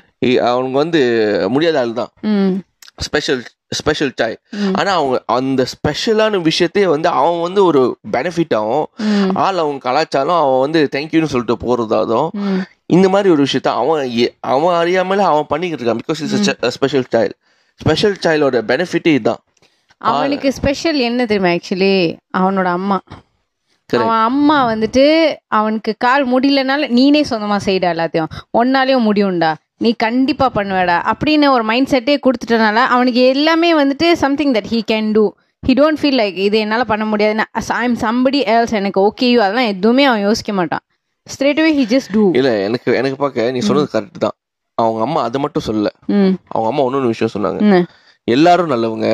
அவங்க 0.49 0.77
வந்து 0.79 1.01
முடியாத 1.49 1.79
ஆள் 1.81 1.93
தான். 1.93 2.13
ஸ்பெஷல் 3.01 3.43
ஸ்பெஷல் 3.73 4.13
சாய். 4.15 4.37
ஆனா 4.77 4.91
அவங்க 4.95 5.17
அந்த 5.29 5.63
ஸ்பெஷலான 5.73 6.41
விஷயத்தையே 6.43 6.87
வந்து 6.87 7.09
அவன் 7.15 7.41
வந்து 7.41 7.61
ஒரு 7.65 7.81
பெனிஃபிட் 8.13 8.55
ஆகும் 8.55 8.85
ஆள் 9.37 9.59
அவங்க 9.59 9.81
கலாச்சாரம் 9.81 10.41
அவன் 10.41 10.61
வந்து 10.61 10.81
தேங்க்யூன்னு 10.95 11.33
சொல்லிட்டு 11.33 11.57
போறதாதும் 11.65 12.29
இந்த 12.89 13.09
மாதிரி 13.09 13.29
ஒரு 13.31 13.43
விஷயத்த 13.47 13.71
அவன் 13.81 14.03
அவன் 14.49 14.77
அறியாமல 14.81 15.25
அவன் 15.31 15.49
பண்ணிக்கிட்டு 15.49 15.83
இருக்கான் 15.83 16.03
because 16.03 16.23
is 16.25 16.37
special 16.77 17.09
child 17.13 17.35
special 17.81 18.17
சைல்டோட 18.25 18.59
பெனிஃபிட்டே 18.67 19.13
இதுதான் 19.15 19.41
அவனுக்கு 19.99 20.53
ஸ்பெஷல் 20.53 20.99
என்ன 20.99 21.27
தெரியுமா 21.27 21.55
ஆக்சுவலி 21.55 21.95
அவனோட 22.39 22.65
அம்மா. 22.65 23.03
அவன் 23.91 24.17
அம்மா 24.19 24.69
வந்துட்டு 24.69 25.05
அவனுக்கு 25.49 25.95
கால் 25.99 26.29
முடியலனால 26.29 26.89
நீனே 26.89 27.25
சொந்தமா 27.31 27.57
செய்டா 27.65 27.89
எல்லாத்தையும். 27.95 28.31
ஒன்னாலேயும் 28.59 29.07
முடியும்டா. 29.09 29.55
நீ 29.77 29.93
கண்டிப்பா 29.93 30.51
பண்ணுவேடா. 30.55 31.13
அப்படின்னு 31.13 31.51
ஒரு 31.51 31.63
மைண்ட் 31.63 31.89
செட்டே 31.91 32.21
கொடுத்துட்டனால 32.27 32.75
அவனுக்கு 32.75 33.21
எல்லாமே 33.27 33.75
வந்துட்டு 33.75 34.13
something 34.13 34.53
that 34.53 34.71
he 34.71 34.81
can 34.93 35.13
do 35.13 35.33
he 35.67 35.73
don't 35.73 36.01
feel 36.03 36.19
like 36.21 36.35
இது 36.35 36.59
என்னால் 36.59 36.87
பண்ண 36.87 37.05
முடியாது 37.05 37.45
ஐ 37.53 37.85
எம் 37.85 37.97
சம்படி 37.97 38.41
எல்ஸ் 38.47 38.73
எனக்கு 38.73 39.01
ஓகேயோ 39.01 39.39
அதெல்லாம் 39.39 39.67
எதுவுமே 39.67 40.05
அவன் 40.05 40.21
யோசிக்க 40.21 40.53
மாட்டான். 40.53 40.83
Straight 41.27 41.61
away 41.61 41.73
he 41.79 41.85
just 41.89 42.13
do 42.13 42.31
இல்ல 42.35 42.59
எனக்கு 42.59 42.95
எனக்கு 42.95 43.17
பார்க்க 43.17 43.51
நீ 43.51 43.59
சொன்னது 43.59 43.89
கரெக்ட் 43.93 44.19
தான். 44.19 44.33
அவங்க 44.75 45.01
அம்மா 45.01 45.23
அதை 45.23 45.41
மட்டும் 45.41 45.63
சொல்லல. 45.67 45.87
ம். 46.07 46.35
அவங்க 46.49 46.71
அம்மா 46.71 46.83
இன்னொன்று 46.83 47.07
விஷயம் 47.07 47.35
சொன்னாங்க. 47.35 47.87
எல்லாரும் 48.29 48.73
நல்லவங்க. 48.75 49.09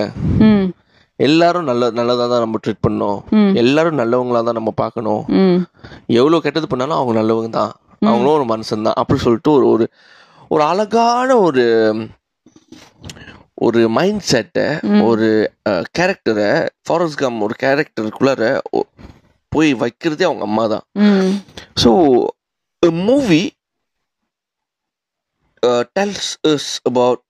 எல்லாரும் 1.19 1.69
நல்ல 1.71 1.91
நல்லதா 1.99 2.27
தான் 2.33 2.43
நம்ம 2.45 2.59
ட்ரீட் 2.65 2.85
பண்ணணும். 2.87 3.19
எல்லாரும் 3.63 4.01
நல்லவங்களா 4.01 4.41
தான் 4.45 4.59
நம்ம 4.59 4.71
பார்க்கணும். 4.83 5.23
ம். 5.41 5.59
எவ்வளவு 6.21 6.45
கெட்டது 6.45 6.67
பண்ணாலும் 6.73 6.99
அவங்க 6.99 7.15
நல்லவங்க 7.21 7.51
தான். 7.59 7.73
அவங்களும் 8.03 8.37
ஒரு 8.39 8.47
மனுஷன் 8.53 8.87
தான். 8.89 8.99
அப்படி 9.03 9.21
சொல்லிட்டு 9.27 9.51
ஒரு 9.57 9.67
ஒரு 9.73 9.87
ஒரு 10.51 10.63
அழகான 10.71 11.39
ஒரு 11.47 11.65
ஒரு 13.67 13.81
மைண்ட் 13.97 14.25
செட்டை 14.31 14.67
ஒரு 15.09 15.27
கேரக்டரை 15.99 16.51
ஃபாரஸ்ட் 16.87 17.21
கம் 17.23 17.41
ஒரு 17.47 17.55
கேரக்டருக்குள்ளார 17.65 18.45
போய் 19.53 19.71
வைக்கிறதே 19.83 20.27
அவங்க 20.29 20.45
அம்மா 20.49 20.65
தான். 20.75 20.85
So 21.83 21.91
movie 23.09 23.43
tells 25.99 26.31
is 26.53 26.71
about 26.91 27.23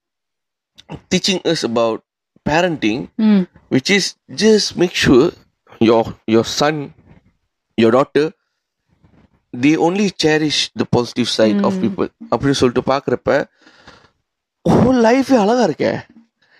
teaching 1.13 1.43
is 1.55 1.65
about 1.71 2.03
parenting 2.47 3.01
ம் 3.29 3.43
which 3.75 3.91
is 3.97 4.05
just 4.43 4.69
make 4.83 4.95
sure 5.05 5.27
your 5.89 6.05
your 6.35 6.45
son 6.59 6.77
your 7.79 7.91
daughter 7.97 8.27
they 9.55 9.75
only 9.87 10.07
cherish 10.23 10.59
the 10.81 10.87
positive 10.97 11.29
side 11.37 11.61
of 11.67 11.73
people. 11.85 12.09
அப்படின்னு 12.31 12.59
சொல்லிட்டு 12.61 12.83
பாக்குறப்ப 12.93 13.31
ஹோல் 14.65 15.01
லைஃபே 15.07 15.37
அழகா 15.43 15.63
இருக்கே. 15.69 15.93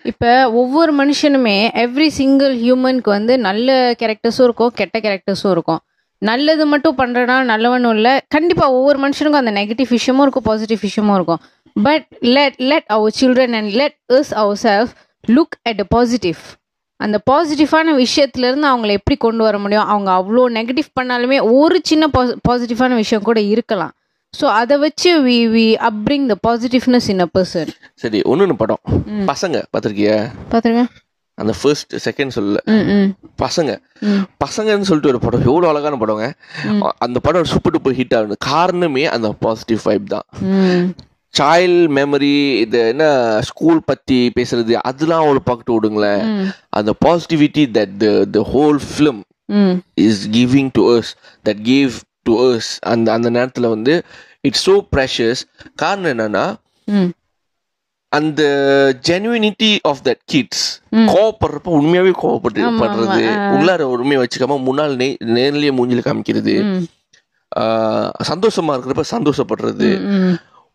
இப்போ 0.05 0.31
ஒவ்வொரு 0.61 0.91
மனுஷனுமே 0.99 1.57
எவ்ரி 1.85 2.07
சிங்கிள் 2.19 2.53
ஹியூமனுக்கு 2.63 3.09
வந்து 3.09 3.33
நல்ல 3.39 3.95
கேரக்டர்ஸும் 3.99 4.45
இருக்கும் 4.47 4.73
கெட்ட 4.79 4.99
கேரக்டர்ஸும் 4.99 5.51
இருக்கும். 5.51 5.81
நல்லது 6.21 6.63
மட்டும் 6.71 6.97
பண்ணுறனால 7.01 7.41
நல்லவனும் 7.51 7.95
இல்லை. 7.97 8.13
கண்டிப்பாக 8.35 8.75
ஒவ்வொரு 8.77 8.97
மனுஷனுக்கும் 9.03 9.43
அந்த 9.43 9.53
நெகட்டிவ் 9.59 9.89
விஷயமும் 9.97 10.23
இருக்கும் 10.25 10.47
பாசிட்டிவ் 10.49 10.81
விஷயமும் 10.87 11.15
இருக்கும். 11.19 11.41
But 11.75 12.05
let 12.35 12.57
let 12.71 12.87
our 12.95 13.15
children 13.19 13.55
and 13.59 13.71
let 13.81 13.97
is 14.17 14.33
our 14.41 14.59
self 14.65 14.91
look 15.35 15.55
at 15.71 15.81
a 15.85 15.87
positive 15.95 16.41
அந்த 16.99 17.17
பாசிட்டிவான 17.29 17.93
விஷயத்துலேருந்து 18.03 18.67
அவங்கள 18.71 18.91
எப்படி 18.99 19.15
கொண்டு 19.25 19.41
வர 19.47 19.57
முடியும்? 19.63 19.87
அவங்க 19.93 20.09
அவ்வளோ 20.19 20.43
நெகட்டிவ் 20.57 20.89
பண்ணாலுமே 20.99 21.37
ஒரு 21.59 21.77
சின்ன 21.89 22.07
பாசிட்டிவான 22.47 22.95
விஷயம் 23.03 23.27
கூட 23.29 23.39
இருக்கலாம். 23.53 23.93
ஸோ 24.33 24.45
அதை 24.59 24.75
வச்சு 24.83 25.09
we 25.27 25.37
we 25.55 25.65
upbring 25.87 26.27
the 26.31 26.35
positiveness 26.47 27.07
in 27.13 27.23
a 27.25 27.29
person 27.37 27.71
சரி 28.03 28.19
ஒன்னு 28.31 28.55
படம். 28.61 28.81
பசங்க 29.31 29.57
பாத்திருக்கிய 29.73 30.11
பார்த்துருங்க 30.51 30.83
அந்த 31.41 31.53
ஃபர்ஸ்ட் 31.59 31.93
செகண்ட் 32.07 32.35
சொல்லல. 32.37 32.59
பசங்க. 33.43 33.71
பசங்கன்னு 34.43 34.87
சொல்லிட்டு 34.89 35.11
ஒரு 35.13 35.21
படம் 35.25 35.47
எவ்வளவு 35.49 35.71
அழகான 35.71 35.99
படங்க. 36.03 36.27
அந்த 37.05 37.17
படம் 37.27 37.49
சூப்பர் 37.53 37.73
டூப்பர் 37.75 37.97
ஹிட் 37.99 38.15
ஆகுது. 38.17 38.37
காரணமே 38.51 39.05
அந்த 39.15 39.29
பாசிட்டிவ் 39.45 39.81
வைப் 39.89 40.11
தான். 40.15 40.27
சைல்ட் 41.33 41.91
மெமரி 41.97 42.35
இது 42.63 42.79
என்ன 42.93 43.05
ஸ்கூல் 43.49 43.77
பத்தி 43.89 44.17
பேசுறது 44.37 44.73
அதெல்லாம் 44.89 45.21
அவ்வளவு 45.23 45.45
பார்த்துட்டு 45.49 45.75
விடுங்களேன். 45.75 46.23
அந்த 46.79 46.91
positivity 47.05 47.63
that 47.77 47.93
the 48.03 48.07
the 48.37 48.41
whole 48.53 48.79
film 48.89 49.21
is 50.07 50.23
giving 50.35 50.71
to 50.79 50.83
us 50.95 51.11
that 51.49 51.61
give 51.71 51.93
to 52.29 52.33
us 52.49 52.69
அந்த 52.93 53.07
அந்த 53.17 53.29
நேரத்துல 53.37 53.69
வந்து 53.75 53.95
இட்ஸ் 54.49 54.65
சோ 54.69 54.75
ப்ரெஷஸ் 54.95 55.41
காரணம் 55.83 56.11
என்னன்னா 56.13 56.45
அந்த 58.17 58.41
ஜெனுவினிட்டி 59.07 59.69
ஆஃப் 59.89 60.01
தட் 60.07 60.21
கிட்ஸ். 60.31 60.65
கோவப்படுறப்ப 61.11 61.69
உண்மையாவே 61.79 62.11
கோவப்பட்டு 62.21 62.61
படுறது. 62.81 63.23
உள்ளார 63.55 63.81
உண்மையை 63.95 64.21
வச்சுக்காம 64.23 64.57
முன்னாள் 64.67 64.95
நே 65.01 65.09
நேர்லயே 65.37 65.71
மூஞ்சில 65.77 66.01
காமிக்கிறது. 66.07 66.55
சந்தோஷமா 68.31 68.73
இருக்கிறப்ப 68.75 69.03
சந்தோஷப்படுறது. 69.15 69.89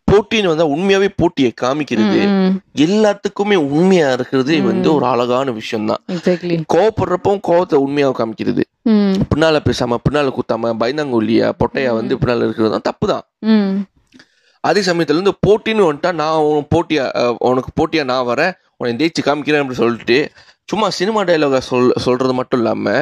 போட்டின்னு 0.08 0.50
வந்தா 0.50 0.66
உண்மையாவே 0.74 1.08
போட்டியை 1.20 1.50
காமிக்கிறது. 1.62 2.18
எல்லாத்துக்குமே 2.84 3.56
உண்மையா 3.70 4.08
இருக்கிறது 4.16 4.54
வந்து 4.68 4.88
ஒரு 4.94 5.06
அழகான 5.12 5.54
விஷயம் 5.58 5.88
தான் 5.90 6.02
கோவப்படுறப்பவும் 6.74 7.42
கோவத்தை 7.48 7.78
உண்மையா 7.86 8.08
காமிக்கிறது. 8.20 8.64
பின்னால 9.30 9.60
பேசாம 9.68 9.98
பின்னால 10.06 10.32
குத்தாம 10.38 10.72
பயந்தாங்கொல்லியா 10.82 11.48
பொட்டையா 11.62 11.92
வந்து 11.98 12.18
பின்னால 12.22 12.46
இருக்கிறது 12.46 12.74
தான் 12.76 12.86
தப்பு 12.90 13.06
தான் 13.12 13.24
அதே 14.66 14.80
சமயத்துல 14.86 15.16
இருந்து 15.16 15.34
போட்டின்னு 15.46 15.86
வந்துட்டா 15.86 16.12
நான் 16.14 16.44
உன் 16.48 16.68
போட்டியா 16.74 17.04
உனக்கு 17.48 17.70
போட்டியா 17.78 18.04
நான் 18.04 18.28
வரேன் 18.28 18.52
உன்னை 18.76 18.92
ஜெயிச்சு 19.00 19.22
காமிக்கிறேன் 19.24 19.60
அப்படின்னு 19.60 19.82
சொல்லிட்டு 19.82 20.18
சும்மா 20.68 20.86
சினிமா 20.96 21.20
டைலாக 21.24 21.58
சொல் 21.66 21.92
சொல்றது 22.04 22.34
மட்டும் 22.34 22.60
இல்லாம 22.60 22.94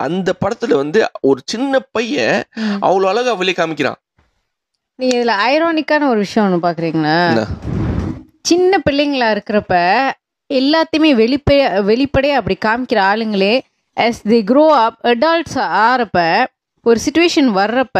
அந்த 0.00 0.30
படத்துல 0.40 0.76
வந்து 0.76 1.00
ஒரு 1.22 1.40
சின்ன 1.46 1.80
பையன் 1.92 2.38
ம். 2.62 2.78
அவ்வளவு 2.82 3.10
அழகா 3.12 3.34
வெளியே 3.34 3.56
காமிக்கிறான் 3.58 3.98
நீங்க 4.98 5.14
இதுல 5.16 5.34
ஐரானிக்கான 5.46 6.08
ஒரு 6.08 6.20
விஷயம் 6.24 6.46
ஒன்று 6.46 6.64
பாக்குறீங்களா 6.64 7.14
என்ன? 7.28 7.44
சின்ன 8.44 8.78
பிள்ளைங்களா 8.86 9.28
இருக்கிறப்ப 9.34 9.76
எல்லாத்தையுமே 10.50 11.10
வெளிப்படைய 11.16 11.62
வெளிப்படையா 11.88 12.38
அப்படி 12.40 12.56
காமிக்கிற 12.60 13.00
ஆளுங்களே 13.10 13.54
as 13.96 14.16
they 14.24 14.40
grow 14.44 14.68
up 14.78 14.94
adults 15.08 15.54
ஆறப்ப 15.82 16.18
ஒரு 16.86 16.98
சுச்சுவேஷன் 17.04 17.50
வர்றப்ப 17.58 17.98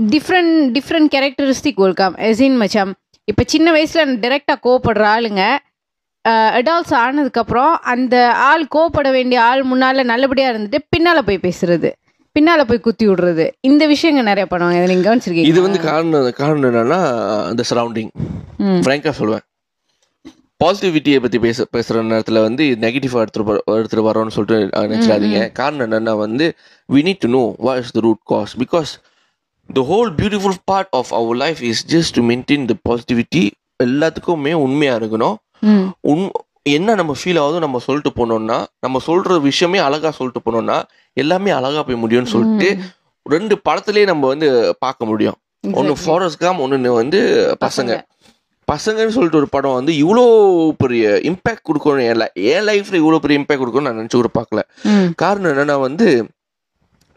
different 0.00 0.78
different 0.78 1.10
characteristic 1.10 2.14
as 2.18 2.40
in 2.40 2.60
மச்சாம் 2.60 2.92
இப்போ 3.24 3.42
சின்ன 3.46 3.72
வயசுல 3.72 4.04
டைரெக்டாக 4.22 4.62
கோவப்படுற 4.62 5.04
ஆளுங்க 5.16 5.58
அடால்ட்ஸ் 6.28 6.94
ஆனதுக்கப்புறம் 6.94 7.72
அந்த 7.72 8.32
ஆள் 8.32 8.66
கோவப்பட 8.74 9.10
வேண்டிய 9.10 9.42
ஆள் 9.42 9.66
முன்னால 9.66 10.04
நல்லபடியா 10.04 10.50
இருந்துட்டு 10.50 10.78
பின்னால 10.96 11.18
போய் 11.18 11.40
பேசுறது 11.42 11.92
பின்னால 12.40 12.62
போய் 12.62 12.80
குத்தி 12.80 13.08
விடுறது. 13.08 13.50
இந்த 13.60 13.86
விஷயங்கள் 13.86 14.24
நிறைய 14.24 14.46
பண்ணுவாங்க. 14.50 14.82
இதை 14.82 14.94
நீங்க 14.94 15.16
கவனிச்சிருக்கீங்க 15.16 15.50
இது 15.52 15.62
வந்து 15.62 15.80
காரணம் 15.80 16.32
காரணம் 16.32 16.74
என்னன்னா 16.74 17.00
அந்த 17.46 17.62
சரௌண்டிங் 17.70 18.10
ம். 18.56 18.64
ஃப்ராங்கா 18.64 19.12
சொல்லுவேன். 19.18 19.44
பாசிட்டிவிட்டியை 20.64 21.20
பத்தி 21.20 21.38
பேச 21.38 21.66
பேசுற 21.76 21.94
நேரத்துல 21.94 22.40
வந்து 22.40 22.76
நெகட்டிவா 22.80 23.20
எடுத்துட்டு 23.20 23.44
வர- 23.44 23.78
எடுத்துட்டு 23.78 24.06
வரோம்னு 24.08 24.28
சொல்லிட்டு 24.28 24.80
நினைச்சிடாதீங்க. 24.80 25.52
காரணம் 25.52 25.90
என்னன்னா 25.90 26.18
வந்து 26.18 26.54
we 26.92 26.96
need 26.96 27.16
to 27.18 27.28
know 27.28 27.54
what 27.58 27.78
is 27.78 27.90
the 27.90 28.00
root 28.00 28.22
cause 28.24 28.56
because 28.56 28.92
the 29.68 29.82
whole 29.90 30.10
beautiful 30.18 30.56
part 30.70 30.92
of 30.98 31.10
our 31.18 31.36
life 31.42 31.60
is 31.70 31.82
just 31.94 32.14
to 32.18 32.22
maintain 32.30 32.64
the 32.70 32.74
positivity 32.88 33.42
எல்லாத்துக்குமே 33.84 34.52
உண்மையா 34.64 34.94
இருக்கணும். 35.00 35.36
உண் 36.12 36.24
என்ன 36.76 36.94
நம்ம 37.00 37.12
ஃபீல் 37.20 37.38
ஆகுதோ 37.42 37.60
நம்ம 37.64 37.78
சொல்லிட்டு 37.86 38.10
போனோம்னா 38.18 38.58
நம்ம 38.84 39.00
சொல்ற 39.06 39.38
விஷயமே 39.46 39.78
அழகா 39.86 40.10
சொல்லிட்டு 40.18 40.42
போனோம்னா 40.46 40.76
எல்லாமே 41.22 41.50
அழகா 41.58 41.80
போய் 41.86 42.02
முடியும்னு 42.02 42.32
சொல்லிட்டு 42.34 42.68
ரெண்டு 43.34 43.54
படத்திலேயே 43.68 44.06
நம்ம 44.10 44.28
வந்து 44.32 44.48
பார்க்க 44.84 45.08
முடியும். 45.10 45.38
ஒன்னு 45.78 45.92
ஃபாரஸ்ட் 46.04 46.40
காம் 46.44 46.62
ஒன்னு 46.64 46.92
வந்து 47.00 47.20
பசங்க. 47.66 47.92
பசங்கன்னு 48.68 49.14
சொல்லிட்டு 49.16 49.40
ஒரு 49.40 49.48
படம் 49.54 49.78
வந்து 49.78 49.92
இவ்வளோ 50.02 50.24
பெரிய 50.82 51.04
இம்பாக்ட் 51.30 51.66
கொடுக்கணும். 51.68 52.04
என் 52.52 52.66
லைஃப்ல 52.70 52.96
இவ்வளோ 53.02 53.20
பெரிய 53.24 53.40
இம்பாக்ட் 53.40 53.62
கொடுக்கணும்னு 53.62 53.88
நான் 53.90 54.00
நினச்சி 54.00 54.18
கூட 54.20 54.30
பார்க்கல. 54.38 54.62
காரணம் 55.22 55.50
என்னன்னா 55.52 55.76
வந்து 55.88 56.08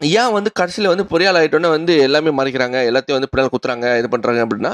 ஏன் 0.00 0.32
வந்து 0.32 0.52
கடைசியில் 0.52 0.96
வந்து 0.96 1.04
பொறியால் 1.04 1.38
ஆகிட்டோன்னே 1.40 1.68
வந்து 1.68 1.98
எல்லாமே 1.98 2.30
மறைக்கிறாங்க? 2.30 2.78
எல்லாத்தையும் 2.88 3.18
வந்து 3.18 3.30
பின்னால் 3.30 3.52
குத்துறாங்க 3.52 3.98
இது 3.98 4.08
பண்ணுறாங்க 4.18 4.46
அப்படின்னா 4.46 4.72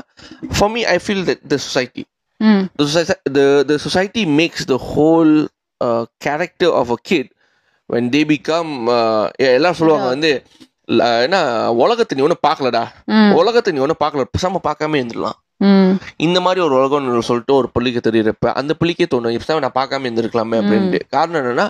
for 0.58 0.70
me 0.70 0.84
I 0.84 0.98
feel 1.06 1.24
the 1.46 1.56
society 1.56 2.04
ம். 2.40 2.64
the 2.78 2.84
society 2.86 3.34
the, 3.34 3.64
the 3.68 3.78
society 3.78 4.26
makes 4.40 4.66
the 4.66 4.78
whole 4.90 5.34
uh, 5.80 6.04
character 6.26 6.70
of 6.70 6.90
a 6.90 6.96
kid 7.10 7.26
when 7.90 8.10
they 8.10 8.24
become 8.24 8.88
uh, 8.88 9.26
எ- 9.36 9.52
எல்லாம் 9.52 9.72
சொல்லுவாங்க 9.72 10.08
வந்து 10.08 10.44
என்ன 11.22 11.36
உலகத்தை 11.72 12.18
நீ 12.18 12.24
ஒன்றும் 12.24 12.44
பார்க்கலடா. 12.48 12.84
உலகத்தை 13.32 13.72
நீ 13.72 13.78
ஒன்றும் 13.78 14.02
பார்க்கல 14.04 14.24
பேசாம 14.34 14.60
பார்க்காம 14.68 14.98
இருந்துடலாம். 15.00 15.38
இந்த 16.16 16.40
மாதிரி 16.40 16.64
ஒரு 16.66 16.74
உலகம்னு 16.76 17.18
சொல்லிட்டு 17.18 17.54
ஒரு 17.54 17.70
பிள்ளைக்கு 17.70 18.10
தெரியறப்ப 18.10 18.52
அந்த 18.52 18.74
பிள்ளைக்கே 18.80 19.06
தோணும் 19.14 19.40
பேசாம 19.44 19.64
நான் 19.66 19.78
பார்க்காம 19.80 20.08
இருந்திருக்கலாமே 20.10 20.58
அப்படின்ட்டு. 20.62 21.00
காரணம் 21.08 21.42
என்னன்னா 21.42 21.66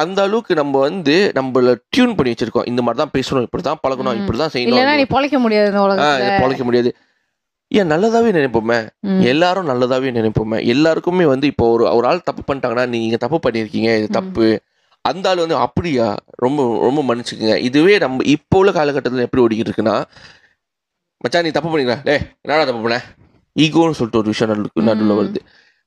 அந்த 0.00 0.18
அளவுக்கு 0.22 0.54
நம்ம 0.54 0.78
வந்து 0.78 1.14
நம்மள 1.36 1.70
டியூன் 1.94 2.14
பண்ணி 2.16 2.32
வச்சிருக்கோம். 2.32 2.66
இந்த 2.70 2.80
மாதிரி 2.82 3.00
தான் 3.02 3.14
பேசணும் 3.16 3.46
இப்படிதான் 3.46 3.80
பழகணும் 3.84 4.18
இப்படிதான் 4.20 4.52
இல்லைன்னா 4.62 4.94
செய்யணும். 4.94 5.00
நீ 5.00 5.06
பொழைக்க 5.14 5.38
முடியாது 5.44 5.70
பொழைக்க 6.42 6.64
முடியாது. 6.68 6.90
ஏன் 7.78 7.90
நல்லதாவே 7.92 8.30
நினைப்போமே. 8.36 8.78
எல்லாரும் 9.32 9.68
நல்லதாவே 9.70 10.08
நினைப்போமே? 10.18 10.58
எல்லாருக்குமே 10.74 11.24
வந்து 11.32 11.46
இப்போ 11.52 11.66
ஒரு 11.74 11.84
ஒரு 11.96 12.06
ஆள் 12.10 12.26
தப்பு 12.28 12.42
பண்ணிட்டாங்கன்னா 12.48 12.86
நீங்க 12.94 13.18
தப்பு 13.24 13.38
பண்ணிருக்கீங்க 13.44 13.90
இது 14.00 14.08
தப்பு. 14.18 14.46
அந்த 15.04 15.28
ஆள் 15.28 15.42
வந்து 15.44 15.56
அப்படியா? 15.66 16.08
ரொம்ப 16.44 16.62
ரொம்ப 16.86 17.02
மன்னிச்சுக்குங்க. 17.08 17.56
இதுவே 17.68 17.98
நம்ம 17.98 18.24
இப்போ 18.34 18.58
உள்ள 18.58 18.72
காலகட்டத்தில் 18.78 19.26
எப்படி 19.26 19.44
ஓடிக்கிட்டு 19.44 19.72
இருக்குன்னா 19.72 19.96
மச்சான் 21.24 21.44
நீ 21.46 21.50
தப்பு 21.56 21.70
பண்ணிக்கலாம் 21.70 22.04
டே 22.08 22.16
என்னடா 22.42 22.64
தப்பு 22.70 22.82
பண்ண? 22.84 22.98
ஈகோன்னு 23.56 23.98
சொல்லிட்டு 23.98 24.22
ஒரு 24.22 24.32
விஷயம் 24.32 24.52
நடு 24.52 24.86
நடுவில் 24.88 25.18
வருது. 25.20 25.40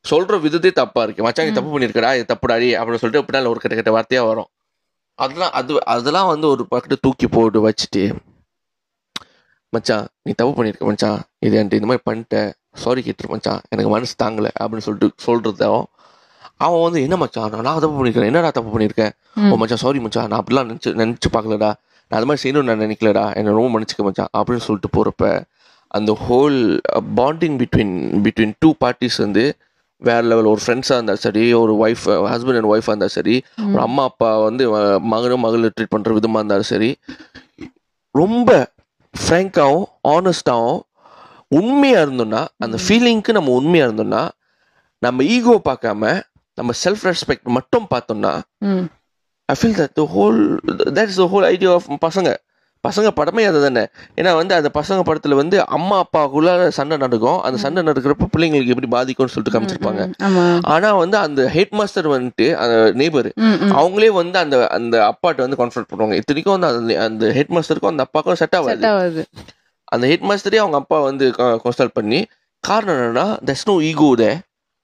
சொல்ற 0.05 0.39
விதத்தே 0.45 0.71
தப்பா 0.73 1.01
இருக்கு. 1.05 1.23
மச்சான் 1.25 1.47
நீ 1.47 1.53
தப்பு 1.53 1.71
பண்ணிருக்கடா 1.73 2.09
இது 2.17 2.25
தப்புடாடி 2.31 2.69
அப்படின்னு 2.79 3.01
சொல்லிட்டு 3.01 3.25
பின்னால 3.27 3.51
ஒரு 3.53 3.59
கெட்ட 3.59 3.75
கெட்ட 3.75 3.91
வார்த்தையா 3.91 4.23
வரும். 4.29 4.49
அதெல்லாம் 5.19 5.53
அது 5.59 5.73
அதெல்லாம் 5.85 6.29
வந்து 6.33 6.47
ஒரு 6.53 6.63
பக்கத்து 6.67 6.95
தூக்கி 7.05 7.27
போட்டு 7.27 7.59
வச்சுட்டு 7.67 8.03
மச்சான் 9.73 10.05
நீ 10.25 10.31
தப்பு 10.31 10.53
பண்ணிருக்க 10.57 10.85
மச்சான். 10.85 11.19
இது 11.41 11.55
என்கிட்ட 11.59 11.79
இந்த 11.79 11.89
மாதிரி 11.89 12.03
பண்ணிட்ட 12.09 12.35
சாரி 12.83 13.01
கேட்டுரு 13.01 13.29
மச்சான். 13.29 13.61
எனக்கு 13.69 13.89
மனசு 13.89 14.13
தாங்கல 14.23 14.47
அப்படின்னு 14.59 14.85
சொல்லிட்டு 14.87 15.09
சொல்றதும் 15.25 15.83
அவன் 16.59 16.83
வந்து 16.83 16.99
என்ன 17.01 17.15
மச்சான் 17.17 17.55
நான் 17.57 17.81
தப்பு 17.83 17.95
பண்ணிருக்கேன் 17.97 18.29
என்னடா 18.31 18.49
தப்பு 18.49 18.71
பண்ணிருக்கேன் 18.73 19.13
ம். 19.37 19.49
ஓ 19.51 19.57
மச்சான் 19.57 19.83
சாரி 19.85 19.99
மச்சான். 19.99 20.27
நான் 20.29 20.41
அப்படிலாம் 20.41 20.67
நினைச்சு 20.69 20.91
நினைச்சு 21.01 21.29
பார்க்கலடா. 21.35 21.71
நான் 22.11 22.17
அது 22.19 22.27
மாதிரி 22.29 22.41
செய்யணும்னு 22.43 22.69
நான் 22.71 22.83
நினைக்கலடா. 22.85 23.25
என்ன 23.39 23.55
ரொம்ப 23.59 23.69
மன்னிச்சுக்க 23.73 24.03
மச்சான் 24.03 24.31
அப்படின்னு 24.37 24.65
சொல்லிட்டு 24.67 24.91
போறப்ப 24.97 25.23
அந்த 25.91 26.11
whole 26.25 26.59
bonding 27.17 27.57
between 27.61 27.95
between 28.25 28.53
two 28.59 28.69
parties 28.79 29.17
வந்து 29.17 29.43
வேற 30.03 30.21
லெவல் 30.21 30.49
ஒரு 30.51 30.61
ஃப்ரெண்ட்ஸாக 30.63 30.97
இருந்தாலும் 30.97 31.25
சரி 31.25 31.43
ஒரு 31.53 31.73
ஒய்ஃப் 31.83 32.05
ஹஸ்பண்ட் 32.31 32.59
அண்ட் 32.59 32.71
ஒய்ஃபாக 32.71 32.91
இருந்தாலும் 32.91 33.17
சரி 33.19 33.35
ஒரு 33.67 33.81
அம்மா 33.81 34.03
அப்பா 34.03 34.29
வந்து 34.39 34.63
மகனும் 35.05 35.43
மகளை 35.45 35.69
ட்ரீட் 35.69 35.93
பண்ணுற 35.95 36.13
விதமாக 36.13 36.41
இருந்தாலும் 36.41 36.71
சரி 36.73 36.89
ரொம்ப 38.15 38.49
ஃப்ரேங்காகவும் 39.13 39.87
ஆனஸ்டாகவும் 40.15 40.81
உண்மையாக 41.51 42.03
இருந்தோம்னா 42.05 42.41
அந்த 42.59 42.77
ஃபீலிங்க்கு 42.77 43.31
நம்ம 43.31 43.51
உண்மையாக 43.51 43.87
இருந்தோம்னா 43.89 44.23
நம்ம 45.01 45.23
ஈகோ 45.35 45.55
பார்க்காம 45.69 46.11
நம்ம 46.57 46.71
செல்ஃப் 46.83 47.05
ரெஸ்பெக்ட் 47.07 47.47
மட்டும் 47.49 47.85
பார்த்தோம்னா 47.93 48.33
I 49.49 49.55
feel 49.55 49.77
that 49.79 49.95
the 49.99 50.03
whole 50.15 50.39
that 50.95 51.09
is 51.09 51.21
the 51.23 51.27
whole 51.27 51.45
idea 51.45 51.71
of 51.73 51.87
பசங்க. 52.01 52.29
பசங்க 52.87 53.09
படமே 53.19 53.43
அது 53.47 53.59
தானே 53.61 53.83
ஏன்னா 54.19 54.35
வந்து 54.35 54.53
அந்த 54.55 54.69
பசங்க 54.73 55.01
படத்துல 55.09 55.35
வந்து 55.35 55.57
அம்மா 55.67 55.97
அப்பாவுக்குள்ள 56.03 56.67
சண்டை 56.67 56.97
நடக்கும். 56.97 57.41
அந்த 57.41 57.57
சண்டை 57.57 57.83
நடக்கிறப்ப 57.83 58.27
பிள்ளைங்களுக்கு 58.33 58.73
எப்படி 58.75 58.89
பாதிக்கும்னு 58.95 59.33
சொல்லிட்டு 59.35 59.53
காமிச்சிருப்பாங்க. 59.55 60.03
ஆமா. 60.27 60.43
ஆனா 60.73 60.93
வந்து 60.93 61.17
அந்த 61.17 61.49
ஹெட் 61.49 61.71
மாஸ்டர் 61.71 62.07
வந்துட்டு 62.07 62.47
அந்த 62.53 62.75
ம். 63.45 63.71
அவங்களே 63.79 64.11
வந்து 64.11 64.39
அந்த 64.39 64.67
அந்த 64.67 64.95
அப்பாட்ட 65.11 65.45
வந்து 65.45 65.59
கான்ஃபரன்ட் 65.61 65.89
பண்ணுவாங்க. 65.91 66.13
இத்தனைக்கும் 66.13 66.59
வந்து 66.59 66.99
அந்த 66.99 67.31
ஹெட் 67.31 67.53
மாஸ்டருக்கும் 67.57 67.93
அந்த 67.93 68.05
அப்பாவுக்கும் 68.07 68.41
செட் 68.43 68.55
ஆகாது. 68.55 69.25
அந்த 69.83 70.07
ஹெட் 70.07 70.27
மாஸ்டரே 70.31 70.55
அவங்க 70.55 70.77
அப்பா 70.77 70.99
வந்து 70.99 71.25
கன்சல்ட் 71.65 71.93
பண்ணி 71.93 72.27
காரணம் 72.59 72.99
என்னன்னா 72.99 73.25
that's 73.45 73.65
no 73.65 73.81
ego 73.81 74.15
they 74.15 74.31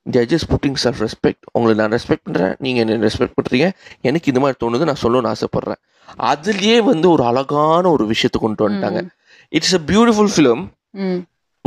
they're 0.06 0.28
just 0.34 0.50
putting 0.50 0.78
self 0.84 1.02
respect 1.06 1.44
உங்களை 1.52 1.74
நான் 1.76 1.92
ரெஸ்பெக்ட் 1.92 2.26
பண்ணுறேன் 2.28 2.56
நீங்கள் 2.60 2.88
என்ன 2.88 3.08
ரெஸ்பெக்ட் 3.08 3.38
பண்ணுறீங்க 3.40 3.68
எனக்கு 4.02 4.32
இந்த 4.32 4.42
மாதிரி 4.44 4.58
தோணுது. 4.64 4.88
நான் 4.90 5.02
சொல்லணும்னு 5.04 5.32
ஆசைப்பட்றேன். 5.34 5.82
அதுலயே 6.18 6.84
வந்து 6.84 7.10
ஒரு 7.10 7.26
அழகான 7.26 7.90
ஒரு 7.90 8.06
விஷயத்தை 8.06 8.42
கொண்டு 8.42 8.70
வந்துட்டாங்க. 8.70 9.08
இட்ஸ் 9.50 9.74
அ 9.74 9.80
பியூட்டிஃபுல் 9.86 10.30
ஃபிலிம் 10.36 10.66
ம். 10.92 11.18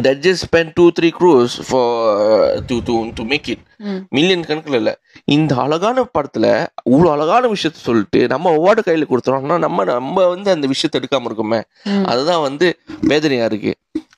That 0.03 0.15
just 0.25 0.37
spent 0.51 0.73
two 0.81 0.89
three 1.01 1.13
crores 1.21 1.63
for 1.63 2.17
uh, 2.21 2.55
to 2.55 2.77
to 2.83 3.13
to 3.15 3.25
make 3.25 3.49
it. 3.49 3.59
ம். 3.77 3.97
மில்லியன் 4.09 4.41
கணக்குல 4.41 4.75
இல்ல. 4.75 4.99
இந்த 5.25 5.57
அழகான 5.57 6.07
படத்துல 6.19 6.67
இவ்வளவு 6.85 7.11
அழகான 7.11 7.49
விஷயத்த 7.49 7.73
சொல்லிட்டு 7.73 8.27
நம்ம 8.27 8.51
அவார்டு 8.51 8.79
கையில 8.87 9.07
கொடுத்துறோம்னா 9.09 9.59
நம்ம 9.59 9.85
நம்ம 9.85 10.29
வந்து 10.29 10.51
அந்த 10.51 10.67
விஷயத்தை 10.67 11.01
எடுக்காம 11.01 11.23
இருக்கோமே. 11.23 11.63
அதுதான் 12.05 12.41
வந்து 12.41 12.79
வேதனையா 13.01 13.45
இருக்கு. 13.45 13.75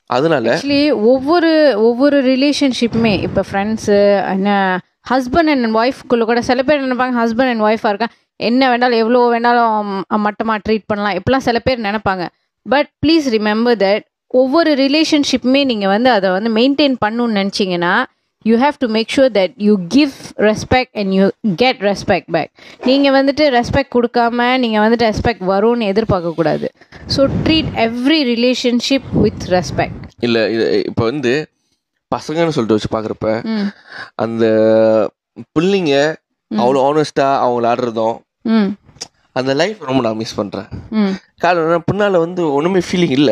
அதனால 0.07 0.61
ஒவ்வொரு 0.95 1.75
ஒவ்வொரு 1.77 2.23
ரிலேஷன்ஷிப்புமே 2.23 3.23
இப்போ 3.23 3.43
ஃப்ரெண்ட்ஸு 3.53 4.29
என்ன 4.31 4.81
ஹஸ்பண்ட் 5.07 5.53
அண்ட் 5.55 5.77
ஒய்ஃப்குள்ளே 5.81 6.27
கூட 6.31 6.41
சில 6.51 6.63
பேர் 6.69 6.85
நினைப்பாங்க 6.87 7.17
ஹஸ்பண்ட் 7.23 7.53
அண்ட் 7.53 7.65
ஒய்ஃபாக 7.69 7.93
இருக்கான் 7.93 8.15
என்ன 8.41 8.69
வேணாலும் 8.71 9.01
எவ்வளோ 9.03 9.21
வேணாலும் 9.35 9.91
மட்டமாக 10.27 10.59
ட்ரீட் 10.67 10.89
பண்ணலாம். 10.91 11.17
இப்படிலாம் 11.19 11.47
சில 11.49 11.59
பேர் 11.67 11.87
நினைப்பாங்க. 11.89 12.25
பட் 12.67 12.89
ப்ளீஸ் 13.03 13.27
ரிமெம்பர் 13.37 13.79
தட் 13.85 14.05
ஒவ்வொரு 14.41 14.71
ரிலேஷன்ஷிப்புமே 14.85 15.61
நீங்கள் 15.71 15.93
வந்து 15.95 16.11
அதை 16.11 16.29
வந்து 16.37 16.51
மெயின்டைன் 16.59 16.97
பண்ணணும்னு 17.05 17.39
நினச்சிங்கன்னா 17.41 17.95
you 18.45 18.55
have 18.63 18.77
to 18.81 18.89
make 18.97 19.13
sure 19.17 19.31
that 19.37 19.55
you 19.67 19.75
give 19.89 20.15
respect 20.49 20.95
and 21.01 21.13
you 21.19 21.27
get 21.63 21.81
respect 21.91 22.31
back 22.37 22.51
நீங்கள் 22.87 23.15
வந்துட்டு 23.19 23.45
ரெஸ்பெக்ட் 23.59 23.93
கொடுக்காம 23.95 24.49
நீங்கள் 24.65 24.83
வந்துட்டு 24.85 25.07
ரெஸ்பெக்ட் 25.11 25.45
வரும்னு 25.53 25.91
எதிர்பார்க்கக்கூடாது 25.93 26.69
so 27.17 27.25
treat 27.47 27.71
every 27.87 28.21
relationship 28.35 29.09
with 29.25 29.47
respect 29.57 30.03
இல்லை 30.21 30.43
இது 30.55 30.67
இப்போ 30.91 31.05
வந்து 31.05 31.33
பசங்கன்னு 32.15 32.55
சொல்லிட்டு 32.57 32.79
வச்சு 32.79 32.95
பாக்குறப்ப 32.95 33.29
அந்த 34.25 34.45
பிள்ளைங்க 35.57 35.95
அவ்வளவு 36.51 36.85
ஆனஸ்டா 36.89 37.27
அவங்க 37.45 37.71
ஆடுறதும் 37.73 38.17
அந்த 39.39 39.53
லைஃப் 39.61 39.79
ரொம்ப 39.89 40.01
நான் 40.07 40.21
மிஸ் 40.21 40.39
பண்றேன். 40.39 40.67
காரணம் 41.43 41.67
என்ன, 41.69 41.85
பின்னால 41.89 42.19
வந்து 42.25 42.43
ஒண்ணுமே 42.57 42.81
ஃபீலிங் 42.89 43.15
இல்ல. 43.19 43.31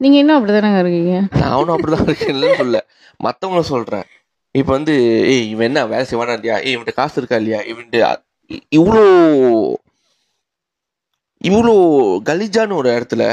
நீங்கள் 0.00 0.20
இன்னும் 0.22 0.36
அப்படி 0.36 0.52
தானே 0.54 0.82
இருக்கீங்க? 0.82 1.14
நானும் 1.42 1.74
அப்படிதான் 1.74 2.06
இருக்கேன் 2.06 2.60
சொல்ல 2.60 2.78
மத்தவங்கள 3.26 3.62
சொல்றேன். 3.70 4.06
இப்ப 4.54 4.70
வந்து 4.76 4.94
ஏய் 5.32 5.48
இவன் 5.52 5.68
என்ன 5.68 5.84
வேலை 5.92 6.04
செய்வானா 6.10 6.36
இல்லையா? 6.38 6.56
ஏய் 6.66 6.74
இவன்ட்ட 6.76 6.94
காசு 7.00 7.18
இருக்கா 7.20 7.38
இல்லையா? 7.40 7.60
இவன்ட்டு 7.72 8.00
இவ்வளோ 8.78 9.04
இவ்வளோ 11.48 11.74
கலிஜான 12.28 12.74
ஒரு 12.80 12.88
இடத்துல 12.96 13.24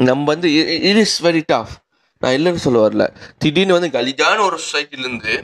நம்ம 0.00 0.26
வந்து 0.32 0.48
இட் 0.88 1.00
இஸ் 1.04 1.16
வெரி 1.26 1.42
டஃப் 1.52 1.74
நான் 2.26 2.36
இல்லைன்னு 2.36 2.62
சொல்ல 2.62 2.78
வரல. 2.84 3.04
திடீர்னு 3.38 3.76
வந்து 3.76 3.90
கலிஜான 3.90 4.38
ஒரு 4.44 4.56
சொசைட்டில 4.62 5.04
இருந்து 5.04 5.34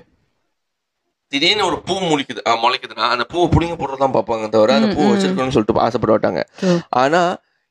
திடீர்னு 1.33 1.65
ஒரு 1.65 1.77
பூ 1.83 1.95
முளைக்குது 2.03 2.41
முளைக்குதுன்னா 2.63 3.07
அந்த 3.13 3.25
பூவை 3.25 3.47
புடிங்க 3.49 3.77
போடுறதான் 3.77 4.15
பார்ப்பாங்க 4.15 4.47
தவிர 4.49 4.75
அந்த 4.75 4.89
பூ 4.95 5.03
வச்சிருக்கணும்னு 5.05 5.55
சொல்லிட்டு 5.55 5.85
ஆசைப்பட 5.85 6.13
மாட்டாங்க. 6.15 6.41
True. 6.59 6.79
ஆனா 6.95 7.21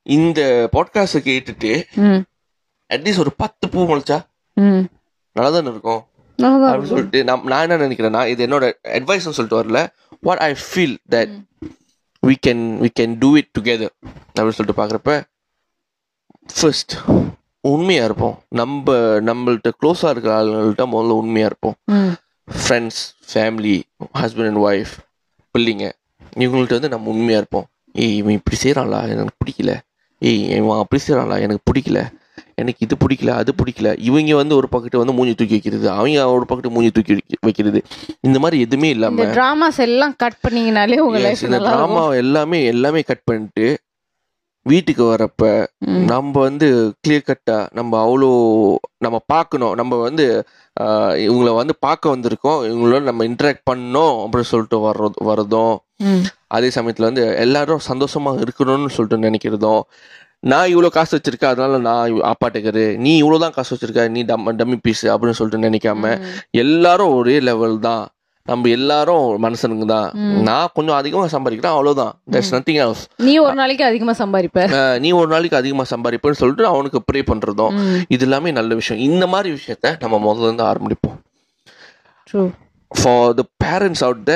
இந்த 0.05 0.39
பாட்காஸ்ட் 0.73 1.25
கேட்டுட்டு 1.25 1.71
அட்லீஸ்ட் 2.89 3.19
ஒரு 3.19 3.33
பத்து 3.37 3.65
பூ 3.69 3.81
முளைச்சா 3.85 4.17
ம். 4.57 4.81
நல்லா 5.35 5.51
தானே 5.51 5.69
இருக்கும் 5.69 6.01
அப்படின்னு 6.39 6.91
சொல்லிட்டு 6.91 7.19
நான் 7.23 7.45
நான் 7.45 7.65
என்ன 7.65 7.79
நினைக்கிறேன்னா 7.83 8.23
இது 8.27 8.45
என்னோட 8.47 8.65
அட்வைஸ்னு 8.95 9.35
சொல்லிட்டு 9.37 9.59
வரல. 9.59 9.81
What 10.23 10.41
I 10.41 10.51
feel 10.63 10.97
that 11.09 11.33
we 12.23 12.35
can 12.47 12.63
we 12.81 12.91
can 12.99 13.13
do 13.19 13.29
it 13.37 13.51
together 13.57 13.93
அப்படின்னு 14.31 14.57
சொல்லிட்டு 14.57 14.79
பார்க்குறப்ப 14.81 15.13
ஃபர்ஸ்ட் 16.49 16.95
உண்மையாக 17.61 18.05
இருப்போம். 18.05 18.39
நம்ம 18.49 18.93
நம்மள்ட்ட 18.97 19.71
க்ளோஸாக 19.81 20.09
இருக்கிற 20.09 20.41
ஆளுங்கள்ட்ட 20.41 20.89
முதல்ல 20.89 21.09
உண்மையாக 21.09 21.55
இருப்போம். 21.55 21.75
Friends 22.67 23.33
family 23.33 23.81
husband 24.13 24.47
and 24.47 24.57
wife 24.57 24.97
பிள்ளைங்க 25.57 25.91
இவங்கள்ட்ட 26.37 26.69
வந்து 26.69 26.89
நம்ம 26.89 27.09
உண்மையாக 27.09 27.37
இருப்போம். 27.37 27.65
ஏய் 27.93 28.17
இவன் 28.17 28.33
இப்படி 28.33 28.57
செய்கிறான்லா 28.63 29.09
எனக்கு 29.09 29.35
பிடிக்கல. 29.45 29.77
ஏய் 30.19 30.49
இவன் 30.49 30.77
அப்படி 30.77 31.01
செய்கிறான்லா 31.07 31.39
எனக்கு 31.39 31.71
பிடிக்கல. 31.73 32.19
எனக்கு 32.55 32.87
இது 32.89 32.97
பிடிக்கல 33.05 33.29
அது 33.29 33.53
பிடிக்கல. 33.63 33.95
இவங்க 33.99 34.35
வந்து 34.35 34.55
ஒரு 34.55 34.69
பக்கத்து 34.69 34.97
வந்து 34.97 35.13
மூஞ்சி 35.13 35.33
தூக்கி 35.33 35.53
வைக்கிறது 35.53 35.89
அவங்க 35.89 36.31
ஒரு 36.31 36.45
பக்கத்து 36.45 36.69
மூஞ்சி 36.69 36.91
தூக்கி 36.91 37.11
வைக்க- 37.11 37.37
வைக்கிறது. 37.41 37.81
இந்த 38.21 38.39
மாதிரி 38.39 38.61
எதுவுமே 38.61 38.89
இந்த 38.89 39.07
இல்லாம 39.07 39.23
டிராமாஸ் 39.23 39.77
எல்லாம் 39.77 40.15
கட் 40.17 40.37
பண்ணீங்கனாலே 40.49 40.97
உங்க 40.97 41.17
லைஃப் 41.17 41.43
இந்த 41.43 41.57
டிராமா 41.57 42.13
எல்லாமே 42.13 42.65
எல்லாமே 42.65 43.01
கட் 43.01 43.23
பண்ணிட்டு 43.23 43.79
வீட்டுக்கு 44.65 45.03
வரப்ப. 45.05 45.43
நம்ம 46.09 46.33
வந்து 46.39 46.67
கிளியர் 47.03 47.27
கட்டா 47.27 47.57
நம்ம 47.73 47.99
அவ்வளோ 48.03 48.29
நம்ம 48.99 49.17
பார்க்கணும் 49.27 49.73
நம்ம 49.79 49.99
வந்து 50.01 50.25
இவங்கள 51.23 51.51
வந்து 51.55 51.73
பார்க்க 51.79 52.13
வந்திருக்கோம். 52.13 52.59
இவங்களோட 52.69 53.01
நம்ம 53.03 53.25
இன்டராக்ட் 53.25 53.67
பண்ணோம் 53.69 54.15
அப்படின்னு 54.23 54.51
சொல்லிட்டு 54.51 54.79
வர்றது 54.85 55.25
வரதும் 55.29 55.73
ம். 56.05 56.21
அதே 56.49 56.69
சமயத்தில் 56.71 57.09
வந்து 57.09 57.23
எல்லாரும் 57.43 57.83
சந்தோஷமா 57.87 58.33
இருக்கணும்னு 58.43 58.95
சொல்லிட்டு 58.95 59.25
நினைக்கிறதும் 59.27 59.81
நான் 60.43 60.71
இவ்வளோ 60.71 60.89
காசு 60.89 61.11
வச்சிருக்கேன் 61.15 61.51
அதனால 61.51 61.79
நான் 61.87 61.99
அப்பாட்டுக்காரு 62.29 62.85
நீ 62.97 63.11
இவ்வளோ 63.21 63.37
தான் 63.39 63.55
காசு 63.57 63.71
வச்சிருக்க 63.73 64.05
நீ 64.09 64.21
டம் 64.29 64.47
டம்மி 64.59 64.77
பீஸ் 64.81 65.03
அப்படின்னு 65.11 65.37
சொல்லிட்டு 65.39 65.67
நினைக்காம 65.67 66.13
எல்லாரும் 66.63 67.13
ஒரே 67.17 67.35
லெவல் 67.49 67.77
தான். 67.81 68.05
நம்ம 68.45 68.69
எல்லாரும் 68.69 69.43
மனுஷனுங்க 69.43 69.85
தான் 69.85 70.07
நான் 70.41 70.71
கொஞ்சம் 70.73 70.95
அதிகமாக 70.95 71.29
சம்பாதிக்கிறேன் 71.33 71.75
அவ்வளோதான் 71.75 72.13
தட்ஸ் 72.31 72.51
நத்திங் 72.51 72.79
எல்ஸ் 72.83 73.03
நீ 73.19 73.37
ஒரு 73.37 73.55
நாளைக்கு 73.55 73.83
அதிகமா 73.83 74.13
சம்பாதிப்ப? 74.13 74.63
நீ 74.99 75.11
ஒரு 75.11 75.27
நாளைக்கு 75.27 75.55
அதிகமாக 75.55 75.87
சம்பாதிப்பேன்னு 75.95 76.39
சொல்லிட்டு 76.39 76.65
அவனுக்கு 76.67 77.01
ப்ரே 77.07 77.21
பண்ணுறதும் 77.27 77.75
ம். 77.79 78.01
இது 78.09 78.25
எல்லாமே 78.25 78.51
நல்ல 78.51 78.75
விஷயம். 78.75 79.03
இந்த 79.03 79.27
மாதிரி 79.27 79.55
விஷயத்த 79.55 79.95
நம்ம 79.99 80.19
முதல்ல 80.25 80.49
இருந்து 80.49 80.63
ஆரம்பிப்போம். 80.63 81.17
For 82.91 83.33
the 83.33 83.43
parents 83.65 84.03
out 84.03 84.23
there 84.23 84.33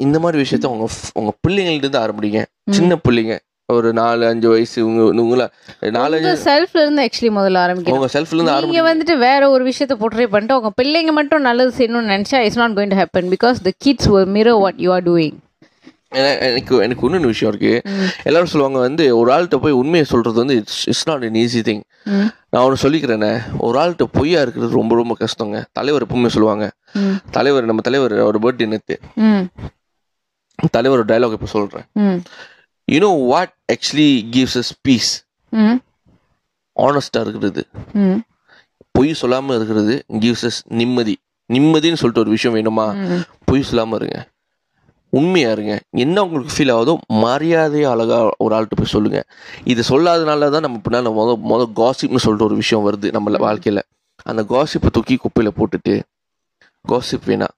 இந்த 0.00 0.18
மாதிரி 0.18 0.42
விஷயத்த 0.42 0.66
உங்க 0.66 0.84
உங்க 1.14 1.32
பிள்ளைங்கள்ட்ட 1.42 1.86
இருந்து 1.86 2.02
ஆரம்பிங்க. 2.04 2.40
சின்ன 2.70 2.96
பிள்ளைங்க. 3.08 3.34
ஒரு 3.68 3.92
நாலு 3.92 4.26
அஞ்சு 4.26 4.48
வயசு 4.48 4.76
இவங்க 4.82 5.02
இவங்கள 5.14 5.42
நாலு 5.90 6.16
உங்க 6.16 6.28
அஞ்சு 6.28 6.44
செல்ஃப்ல 6.44 6.78
இருந்து 6.78 7.02
ஆக்சுவலி 7.02 7.30
முதல்ல 7.32 7.58
ஆரம்பிக்கணும். 7.64 7.96
உங்க 7.96 8.08
செல்ஃப்ல 8.12 8.36
இருந்து 8.36 8.52
நீங்க 8.66 8.82
வந்துட்டு 8.84 9.18
வேற 9.18 9.50
ஒரு 9.50 9.64
விஷயத்த 9.64 9.94
போர்ட்ரே 9.94 10.26
பண்ணிட்டு 10.26 10.56
உங்க 10.56 10.70
பிள்ளைங்க 10.76 11.12
மட்டும் 11.12 11.40
நல்லது 11.40 11.72
செய்யணும்னு 11.76 12.12
நினைச்சா 12.12 12.38
it's 12.38 12.56
not 12.56 12.70
going 12.70 12.88
to 12.88 12.96
happen 12.96 13.28
because 13.34 13.58
the 13.62 13.72
kids 13.78 14.08
will 14.08 14.26
mirror 14.28 14.56
what 14.58 14.78
you 14.78 14.92
are 14.92 15.02
doing 15.02 15.36
என- 16.12 16.38
எனக்கு 16.46 16.76
எனக்கு 16.78 17.04
இன்னொன்று 17.04 17.26
விஷயம் 17.26 17.54
இருக்கு. 17.54 17.72
எல்லாரும் 18.24 18.46
சொல்லுவாங்க 18.46 18.78
வந்து 18.78 19.18
ஒரு 19.18 19.30
ஆள்கிட்ட 19.32 19.56
போய் 19.56 19.72
உண்மையை 19.72 20.04
சொல்றது 20.04 20.36
வந்து 20.36 20.56
it's 20.56 20.88
it's 20.88 21.08
not 21.08 21.22
an 21.22 21.36
easy 21.36 21.62
thing 21.68 21.82
நான் 22.50 22.62
ஒன்று 22.62 22.82
சொல்லிக்கிறேனே 22.84 23.32
ஒரு 23.58 23.78
ஆள்கிட்ட 23.78 24.04
பொய்யா 24.12 24.40
இருக்கிறது 24.40 24.72
ரொம்ப 24.72 24.94
ரொம்ப 24.94 25.16
கஷ்டங்க. 25.20 25.58
தலைவர் 25.72 26.06
எப்பவுமே 26.06 26.26
சொல்லுவாங்க. 26.28 26.66
தலைவர் 27.30 27.64
நம்ம 27.64 27.80
தலைவர் 27.80 28.14
ஒரு 28.22 28.38
பர்த்டே 28.38 28.66
நேத்து. 28.66 28.96
தலைவர் 30.70 31.04
டைலாக் 31.04 31.32
இப்போ 31.32 31.46
சொல்றேன். 31.46 31.86
You 32.92 32.98
know 33.06 33.12
what 33.32 33.54
actually 33.74 34.10
gives 34.34 34.58
us 34.62 34.72
peace 34.86 35.12
ஆனஸ்டா 36.76 37.20
இருக்கிறது. 37.24 37.62
ம் 38.02 38.18
பொய் 38.96 39.10
சொல்லாம 39.20 39.54
இருக்கிறது 39.56 39.94
gives 40.24 40.42
us 40.48 40.56
நிம்மதி. 40.80 41.14
நிம்மதின்னு 41.50 41.98
சொல்லிட்டு 42.00 42.22
ஒரு 42.24 42.32
விஷயம் 42.36 42.54
வேணுமா? 42.56 42.86
ம் 43.12 43.22
பொய் 43.48 43.64
சொல்லாம 43.68 43.96
இருங்க. 44.00 44.16
உண்மையா 45.18 45.50
இருங்க. 45.56 45.74
என்ன 46.04 46.22
உங்களுக்கு 46.24 46.54
ஃபீல் 46.54 46.72
ஆகுதோ 46.74 46.94
மரியாதையா 47.24 47.90
அழகா 47.94 48.18
ஒரு 48.44 48.52
ஆள்கிட்ட 48.56 48.76
போய் 48.80 48.94
சொல்லுங்க. 48.94 49.20
இது 49.72 49.82
சொல்லாதனால 49.90 50.50
தான் 50.54 50.66
நம்ம 50.66 50.80
பின்னால 50.86 51.12
முத 51.18 51.36
முத 51.50 51.62
காசிப்னு 51.80 52.24
சொல்லிட்டு 52.24 52.48
ஒரு 52.48 52.56
விஷயம் 52.62 52.84
வருது 52.88 53.12
நம்ம 53.16 53.38
வாழ்க்கையில. 53.46 53.82
அந்த 54.30 54.42
காசிப்பை 54.52 54.90
தூக்கி 54.96 55.16
குப்பையில 55.22 55.52
போட்டுட்டு 55.58 55.94
காசிப் 56.84 57.28
வேணாம். 57.30 57.54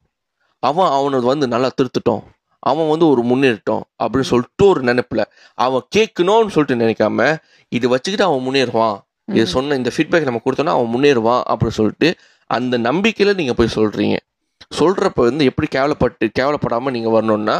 அவன் 0.62 0.92
அவனை 0.98 1.20
வந்து 1.32 1.48
நல்லா 1.54 1.70
திருத்துட்டோம். 1.78 2.22
அவன் 2.68 2.88
வந்து 2.92 3.06
ஒரு 3.12 3.22
முன்னேறட்டும் 3.30 3.82
அப்படின்னு 4.02 4.30
சொல்லிட்டு 4.32 4.64
ஒரு 4.72 4.80
நினைப்புல. 4.90 5.22
அவன் 5.54 5.84
கேட்கணும்னு 5.96 6.54
சொல்லிட்டு 6.56 6.80
நினைக்காம 6.82 7.28
இது 7.68 7.86
வச்சுக்கிட்டு 7.92 8.26
அவன் 8.28 8.44
முன்னேறுவான். 8.46 8.96
இது 9.36 9.46
சொன்ன 9.54 9.76
இந்த 9.80 9.90
ஃபீட்பேக் 9.94 10.28
நம்ம 10.28 10.40
கொடுத்தோம்னா 10.44 10.74
அவன் 10.78 10.92
முன்னேறுவான் 10.94 11.42
அப்படின்னு 11.50 11.78
சொல்லிட்டு 11.80 12.08
அந்த 12.56 12.78
நம்பிக்கையில 12.88 13.34
நீங்க 13.40 13.54
போய் 13.58 13.76
சொல்றீங்க. 13.78 14.16
சொல்றப்ப 14.78 15.20
வந்து 15.28 15.44
எப்படி 15.50 15.68
கேவலப்பட்டு 15.76 16.24
கேவலப்படாம 16.38 16.90
நீங்க 16.96 17.10
வரணும்னா 17.16 17.56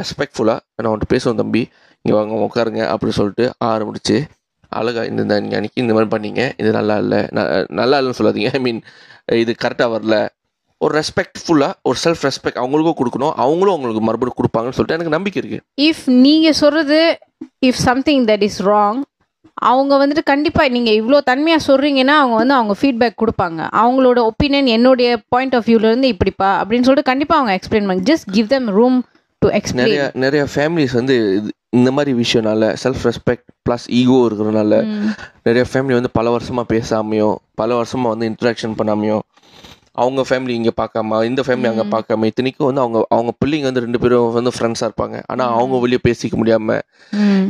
ரெஸ்பெக்ட்ஃபுல்லா 0.00 0.56
நான் 0.82 0.92
உன்ட்டு 0.94 1.12
பேசுவேன் 1.12 1.40
தம்பி. 1.42 1.62
இங்க 2.02 2.14
வாங்க 2.18 2.34
உட்காருங்க 2.46 2.82
அப்படின்னு 2.92 3.18
சொல்லிட்டு 3.18 3.44
ஆரம்பிச்சு 3.64 4.16
அழகா 4.78 5.02
இந்த 5.10 5.22
அன்னைக்கு 5.34 5.82
இந்த 5.82 5.94
மாதிரி 5.96 6.10
பண்ணீங்க. 6.14 6.42
இது 6.60 6.70
நல்லா 6.76 6.94
இல்லை 7.02 7.20
நல்லா 7.80 7.96
இல்லைன்னு 8.00 8.18
சொல்லாதீங்க. 8.20 8.50
ஐ 8.58 8.60
மீன் 8.66 8.80
இது 9.42 9.52
கரெக்டாக 9.64 9.92
வரல. 9.94 10.16
ஒரு 10.80 10.92
ரெஸ்பெக்ட்ஃபுல்லா 11.00 11.68
ஒரு 11.88 11.98
செல்ஃப் 12.04 12.22
ரெஸ்பெக்ட் 12.26 12.60
அவங்களுக்கும் 12.62 12.98
கொடுக்கணும். 13.00 13.34
அவங்களும் 13.44 13.74
அவங்களுக்கு 13.74 14.02
மறுபடியும் 14.08 14.38
கொடுப்பாங்கன்னு 14.40 14.76
சொல்லிட்டு 14.76 14.96
எனக்கு 14.98 15.16
நம்பிக்கை 15.16 15.40
இருக்கு. 15.42 15.60
இஃப் 15.88 16.04
நீங்க 16.26 16.48
சொல்றது 16.62 17.00
if 17.68 17.82
something 17.88 18.24
that 18.30 18.44
is 18.48 18.60
wrong 18.70 19.00
அவங்க 19.70 19.94
வந்துட்டு 20.00 20.22
கண்டிப்பாக 20.30 20.72
நீங்கள் 20.76 20.96
இவ்வளோ 21.00 21.18
தன்மையாக 21.30 21.62
சொல்கிறீங்கன்னா 21.66 22.14
அவங்க 22.20 22.36
வந்து 22.40 22.54
அவங்க 22.58 22.74
ஃபீட்பேக் 22.80 23.20
கொடுப்பாங்க. 23.22 23.60
அவங்களோட 23.82 24.18
ஒப்பீனியன் 24.30 24.70
என்னுடைய 24.76 25.08
பாயிண்ட் 25.28 25.54
ஆஃப் 25.58 25.66
வியூலேருந்து 25.70 26.12
இப்படிப்பா 26.14 26.50
அப்படின்னு 26.60 26.86
சொல்லிட்டு 26.88 27.10
கண்டிப்பாக 27.10 27.40
அவங்க 27.40 27.54
எக்ஸ்பிளைன் 27.58 27.88
பண்ணி 27.90 28.04
just 28.10 28.28
give 28.36 28.48
them 28.54 28.68
room 28.78 28.98
to 29.42 29.48
explain 29.58 29.86
நிறைய 29.86 30.10
நிறைய 30.24 30.42
ஃபேமிலிஸ் 30.54 30.96
வந்து 31.00 31.16
இந்த 31.78 31.90
மாதிரி 31.90 32.12
விஷயம்னால 32.22 32.64
செல்ஃப் 32.82 33.04
ரெஸ்பெக்ட் 33.08 33.46
ப்ளஸ் 33.68 33.86
ஈகோ 34.00 34.18
இருக்கிறனால 34.28 34.74
நிறைய 35.46 35.64
ஃபேமிலி 35.70 35.94
வந்து 35.98 36.12
பல 36.18 36.26
வருஷமா 36.36 36.62
பேசாமையோ 36.74 37.30
பல 37.62 37.70
வருஷமா 37.80 38.08
வந்து 38.14 38.28
இன்ட்ராக்ஷன் 38.32 38.76
பண்ணாமையோ 38.80 39.18
அவங்க 40.02 40.20
ஃபேமிலி 40.28 40.52
இங்கே 40.58 40.72
பார்க்காம 40.80 41.18
இந்த 41.28 41.40
ஃபேமிலி 41.46 41.68
அங்கே 41.70 41.84
பார்க்காம 41.94 42.28
இத்தனைக்கும் 42.30 42.68
வந்து 42.68 42.82
அவங்க 42.84 42.98
அவங்க 43.16 43.32
பிள்ளைங்க 43.40 43.68
வந்து 43.68 43.84
ரெண்டு 43.84 44.00
பேரும் 44.02 44.36
வந்து 44.36 44.52
ஃப்ரெண்ட்ஸாக 44.56 44.88
இருப்பாங்க. 44.88 45.16
ஆனால் 45.32 45.52
அவங்க 45.58 45.78
வெளியே 45.84 46.00
பேசிக்க 46.08 46.34
முடியாம 46.40 46.78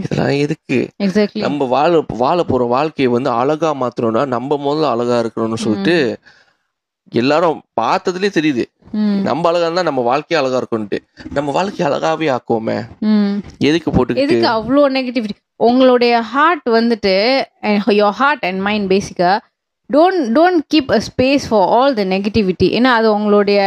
இதெல்லாம் 0.04 0.34
எதுக்கு? 0.44 0.78
நம்ம 1.46 1.68
வாழ 1.74 2.02
வாழ 2.22 2.38
போற 2.50 2.64
வாழ்க்கையை 2.76 3.10
வந்து 3.16 3.30
அழகா 3.40 3.70
மாத்தணும்னா 3.82 4.24
நம்ம 4.36 4.58
முதல்ல 4.66 4.90
அழகா 4.94 5.18
இருக்கணும்னு 5.24 5.64
சொல்லிட்டு 5.64 5.96
எல்லாரும் 7.20 7.58
பார்த்ததுலயே 7.80 8.32
தெரியுது. 8.36 8.64
நம்ம 9.28 9.48
அழகா 9.50 9.66
இருந்தா 9.66 9.86
நம்ம 9.88 10.02
வாழ்க்கையே 10.10 10.38
அழகா 10.40 10.58
இருக்கும்ட்டு 10.60 10.98
நம்ம 11.36 11.48
வாழ்க்கையை 11.56 11.86
அழகாவே 11.88 12.28
ஆக்குவோமே. 12.36 12.76
எதுக்கு 13.68 13.88
போட்டுக்கிட்டு? 13.90 14.26
எதுக்கு 14.26 14.48
அவ்வளோ 14.56 14.84
நெகட்டிவிட்டி 14.98 15.36
உங்களுடைய 15.68 16.14
ஹார்ட் 16.34 16.68
வந்துட்டு 16.78 17.16
your 18.00 18.16
heart 18.20 18.46
and 18.48 18.62
mind 18.68 18.88
basically 18.94 19.32
don't 19.90 20.22
don't 20.36 20.62
keep 20.72 20.90
a 20.98 21.00
space 21.08 21.44
for 21.50 21.66
all 21.78 21.94
the 22.00 22.04
negativity 22.14 22.68
ஏன்னா 22.78 22.92
அது 22.98 23.08
உங்களுடைய 23.18 23.58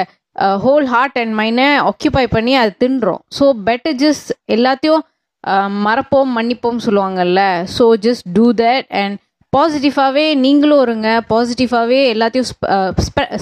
ஹோல் 0.64 0.88
ஹார்ட் 0.94 1.18
அண்ட் 1.22 1.34
மைண்டை 1.40 1.68
ஆக்கியூபை 1.90 2.26
பண்ணி 2.36 2.54
அது 2.62 2.72
தின்றோம். 2.84 3.22
ஸோ 3.38 3.46
பெட்டர் 3.68 3.98
ஜஸ்ட் 4.04 4.30
எல்லாத்தையும் 4.56 5.04
uh, 5.44 5.70
மறப்போம் 5.86 6.32
மன்னிப்போம் 6.38 6.84
சொல்லுவாங்கல்ல. 6.88 7.42
So 7.78 7.86
just 8.06 8.26
do 8.38 8.46
that 8.64 8.90
and 9.02 9.16
பாசிட்டிவாகவே 9.54 10.26
நீங்களும் 10.46 10.84
இருங்க. 10.88 11.10
பாசிட்டிவாகவே 11.34 12.02
எல்லாத்தையும் 12.14 12.50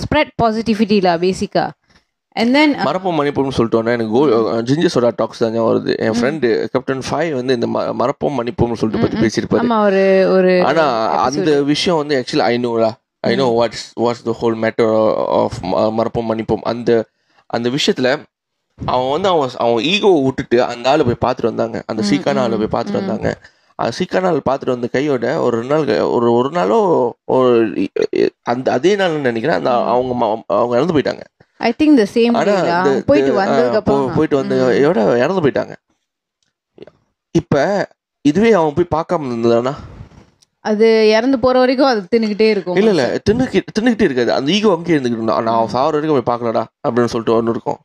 ஸ்ப்ரெட் 0.04 0.34
பாசிட்டிவிட்டியில் 0.44 1.12
பேசிக்காக 1.26 1.72
அண்ட் 2.36 2.54
தென் 2.54 2.76
மறப்போம் 2.76 3.18
மன்னிப்போம்னு 3.20 3.58
சொல்லிட்டோன்னே 3.58 3.92
எனக்கு 3.92 4.10
கோ 4.10 4.26
ஜிஞ்சர் 4.62 4.90
சோடா 4.94 5.12
டாக்ஸ் 5.16 5.38
தான் 5.38 5.52
வருது. 5.52 5.98
என் 5.98 6.12
ஃப்ரெண்டு 6.12 6.66
கேப்டன் 6.66 7.02
ஃபைவ் 7.10 7.32
வந்து 7.32 7.54
இந்த 7.54 7.68
ம- 7.68 7.96
மறப்போம் 8.02 8.36
மன்னிப்போம்னு 8.38 8.74
சொல்லிட்டு 8.74 9.08
பத்தி 9.08 9.18
பேசியிருப்பாரு. 9.18 9.82
ஒரு 9.82 10.28
ஒரு 10.32 10.66
ஆனா 10.66 10.86
அந்த 11.08 11.62
விஷயம் 11.64 12.00
வந்து 12.00 12.16
actually 12.16 12.40
I 12.40 12.58
நோலா 12.68 12.92
I 13.20 13.36
know 13.36 13.48
what's 13.62 13.86
what's 14.00 14.24
the 14.24 14.36
whole 14.42 14.56
matter 14.56 15.16
of 15.28 15.60
மறப்போம் 16.00 16.26
மன்னிப்போம். 16.30 16.62
அந்த 16.62 17.06
அந்த 17.46 17.70
விஷயத்துல 17.70 18.10
அவன் 18.86 19.12
வந்து 19.12 19.30
அவன் 19.30 19.50
அவன் 19.58 19.84
ஈகோவை 19.84 20.24
விட்டுட்டு 20.24 20.64
அந்த 20.64 20.90
ஆளை 20.90 21.06
போய் 21.06 21.32
பார்த்துட்டு 21.32 21.44
வந்தாங்க. 21.44 21.84
அந்த 21.86 22.04
சீக்கான 22.12 22.40
ஆளை 22.40 22.58
போய் 22.58 22.82
பார்த்துட்டு 22.82 22.92
வந்தாங்க. 22.92 23.38
சீக்கான 23.80 24.28
ஆள் 24.32 24.46
பார்த்துட்டு 24.48 24.76
வந்த 24.76 24.88
கையோட 24.96 25.26
ஒரு 25.46 25.56
ரெண்டு 25.60 25.74
நாள் 25.76 25.88
ஒரு 26.16 26.28
ஒரு 26.40 26.50
நாளோ 26.58 26.78
ஒரு 27.36 27.50
அந்த 28.52 28.68
அதே 28.78 28.92
நாள் 29.02 29.16
நினைக்கிறேன். 29.30 29.60
அந்த 29.60 29.72
அவங்க 29.94 30.14
அவங்க 30.60 30.78
இறந்து 30.80 30.96
போயிட்டாங்க. 30.98 31.24
ஐ 31.68 31.72
திங்க் 31.82 32.00
த 32.02 32.06
சேம் 32.14 32.38
போயிட்டு 33.10 33.34
வந்ததுக்கு 33.42 33.98
போயிட்டு 34.20 34.38
வந்து 34.42 34.56
எவ்வளோ 34.86 35.04
இறந்து 35.24 35.44
போயிட்டாங்க. 35.46 35.76
இப்ப 37.42 37.64
இதுவே 38.32 38.52
அவன் 38.60 38.78
போய் 38.78 38.96
பார்க்காம 38.98 39.30
இருந்ததானா 39.32 39.76
அது 40.66 40.86
இறந்து 41.16 41.38
போற 41.42 41.56
வரைக்கும் 41.62 41.90
அது 41.90 42.00
தின்னுகிட்டே 42.14 42.48
இருக்கும். 42.54 42.78
இல்ல 42.80 42.92
இல்ல 42.94 43.04
தின்னுக்கி 43.28 43.60
தின்னுக்கிட்டே 43.76 44.08
இருக்காது. 44.08 44.32
அந்த 44.38 44.50
ஈகோ 44.54 44.70
அங்கேயே 44.76 44.96
இருந்துக்கிட்டு 44.96 45.22
இருந்தா. 45.22 45.36
நான் 45.48 45.58
அவன் 45.58 45.74
சாவர 45.74 45.96
வரைக்கும் 45.98 46.18
போய் 46.18 46.30
பார்க்கலடா 46.32 46.64
அப்படின்னு 46.86 47.12
சொல்லிட்டு 47.14 47.36
ஒன்று 47.38 47.54
இருக்கும். 47.56 47.80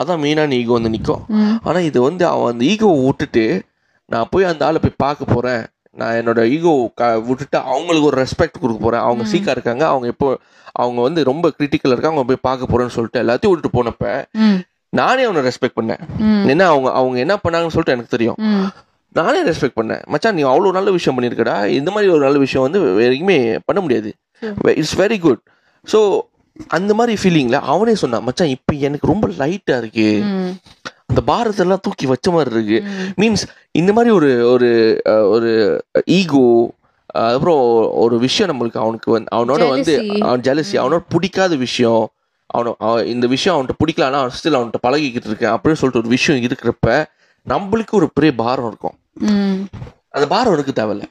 அதான் 0.00 0.20
மெயினான 0.24 0.54
ஈகோ 0.58 0.72
வந்து 0.76 0.92
நிற்கும். 0.94 1.22
ஆனா 1.68 1.78
இது 1.88 1.98
வந்து 2.08 2.24
அவன் 2.34 2.52
அந்த 2.52 2.64
ஈகோவை 2.72 3.00
விட்டுட்டு 3.06 3.44
நான் 4.12 4.30
போய் 4.32 4.50
அந்த 4.50 4.62
ஆளை 4.66 4.78
போய் 4.84 5.02
பார்க்க 5.04 5.34
போறேன். 5.34 5.62
நான் 6.00 6.16
என்னோட 6.20 6.40
ஈகோ 6.56 6.72
விட்டுட்டு 7.28 7.58
அவங்களுக்கு 7.72 8.08
ஒரு 8.10 8.18
ரெஸ்பெக்ட் 8.22 8.60
கொடுக்க 8.62 8.78
போறேன். 8.84 9.04
அவங்க 9.08 9.24
சீக்கா 9.32 9.54
இருக்காங்க. 9.56 9.84
அவங்க 9.92 10.06
எப்போ 10.14 10.28
அவங்க 10.82 11.00
வந்து 11.06 11.20
ரொம்ப 11.30 11.46
கிரிட்டிக்கல் 11.58 11.94
இருக்காங்க. 11.94 12.16
அவங்க 12.18 12.30
போய் 12.30 12.46
பார்க்க 12.48 12.70
போறேன்னு 12.72 12.94
சொல்லிட்டு 12.96 13.22
எல்லாத்தையும் 13.24 13.52
விட்டுட்டு 13.52 13.76
போனப்ப 13.78 14.14
நானே 15.00 15.22
அவனை 15.26 15.42
ரெஸ்பெக்ட் 15.48 15.78
பண்ணேன். 15.80 16.00
என்ன 16.52 16.62
அவங்க 16.72 16.88
அவங்க 17.00 17.18
என்ன 17.24 17.34
பண்ணாங்கன்னு 17.44 17.74
சொல்லிட்டு 17.74 17.96
எனக்கு 17.96 18.14
தெரியும். 18.16 18.38
நானே 19.18 19.40
ரெஸ்பெக்ட் 19.48 19.78
பண்ணேன். 19.78 20.02
மச்சான் 20.12 20.36
நீ 20.38 20.42
அவ்வளோ 20.50 20.72
நல்ல 20.78 20.90
விஷயம் 20.96 21.16
பண்ணியிருக்கடா. 21.16 21.56
இந்த 21.78 21.90
மாதிரி 21.94 22.10
ஒரு 22.16 22.22
நல்ல 22.26 22.38
விஷயம் 22.44 22.66
வந்து 22.66 22.80
வேற 23.00 23.10
எங்கேயுமே 23.16 23.38
பண்ண 23.68 23.80
முடியாது. 23.84 24.10
இட்ஸ் 24.80 24.98
வெரி 25.02 25.18
குட் 25.26 25.42
ஸோ 25.92 26.00
அந்த 26.76 26.92
மாதிரி 26.98 27.14
ஃபீலிங்ல 27.20 27.58
அவனே 27.72 27.94
சொன்னான் 28.02 28.24
மச்சான் 28.28 28.54
இப்போ 28.56 28.72
எனக்கு 28.88 29.10
ரொம்ப 29.12 29.26
லைட்டா 29.40 29.76
இருக்கு. 29.82 30.08
ம், 31.12 31.18
அந்த 31.18 31.22
பாரத்தெல்லாம் 31.28 31.80
தூக்கி 31.80 32.06
வச்ச 32.06 32.30
மாதிரி 32.30 32.54
இருக்கு 32.54 32.78
மீன்ஸ் 33.20 33.44
இந்த 33.72 33.92
மாதிரி 33.92 34.14
ஒரு 34.14 34.30
ஒரு 34.48 34.68
ஒரு 35.28 35.50
ஈகோ 36.10 36.44
அப்புறம் 37.24 37.62
ஒரு 37.94 38.18
விஷயம் 38.18 38.50
நம்மளுக்கு 38.50 38.78
அவனுக்கு 38.78 39.10
வந்து 39.10 39.30
அவனோட 39.34 39.62
வந்து. 39.70 39.94
அவன் 40.22 40.40
ஜெலசி 40.40 40.74
அவனோட 40.78 41.02
பிடிக்காத 41.08 41.56
விஷயம் 41.56 42.04
அவன 42.50 42.72
இந்த 43.06 43.26
விஷயம் 43.26 43.56
அவன்கிட்ட 43.56 43.76
பிடிக்கலன்னா 43.82 44.20
அவன் 44.20 44.36
ஸ்டில் 44.36 44.58
அவன்கிட்ட 44.58 44.80
பழகிக்கிட்டு 44.82 45.28
இருக்கேன் 45.28 45.52
அப்படின்னு 45.54 45.72
சொல்லிட்டு 45.72 46.00
ஒரு 46.00 46.08
விஷயம் 46.08 46.42
இருக்கிறப்ப 46.42 46.88
நம்மளுக்கு 47.46 47.90
ஒரு 47.90 48.10
பெரிய 48.12 48.34
பாரம் 48.34 48.66
இருக்கும். 48.66 48.96
அந்த 50.10 50.26
பாரம் 50.26 50.52
எனக்கு 50.52 50.72
தேவையில்ல 50.72 51.06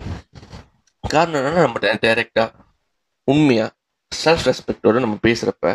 காரணம் 1.03 1.39
என்னன்னா 1.39 1.61
நம்ம 1.61 1.79
டைரக்டா 2.03 2.45
உண்மையா 3.27 3.65
செல்ஃப் 4.11 4.45
ரெஸ்பெக்டோட 4.45 4.99
நம்ம 4.99 5.17
பேசுறப்ப. 5.27 5.65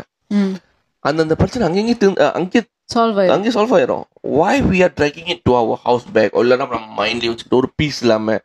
அந்தந்த 1.05 1.35
பிரச்சனை 1.43 1.67
அங்கங்கே 1.69 2.25
அங்கே 2.41 2.63
Solve 2.93 3.17
ஆயிடும். 3.21 3.35
அங்கே 3.35 3.51
சால்வ் 3.55 3.73
ஆயிரும். 3.77 4.03
Why 4.39 4.61
we 4.71 4.79
are 4.87 4.93
dragging 4.99 5.31
it 5.33 5.41
to 5.49 5.53
our 5.61 5.81
house 5.87 6.05
back 6.17 6.37
இல்லைன்னா 6.41 6.67
நம்ம 6.75 6.91
மைண்ட்லேயே 6.99 7.31
வச்சுட்டு 7.33 7.59
ஒரு 7.61 7.69
பீஸ் 7.79 7.99
இல்லாம 8.05 8.37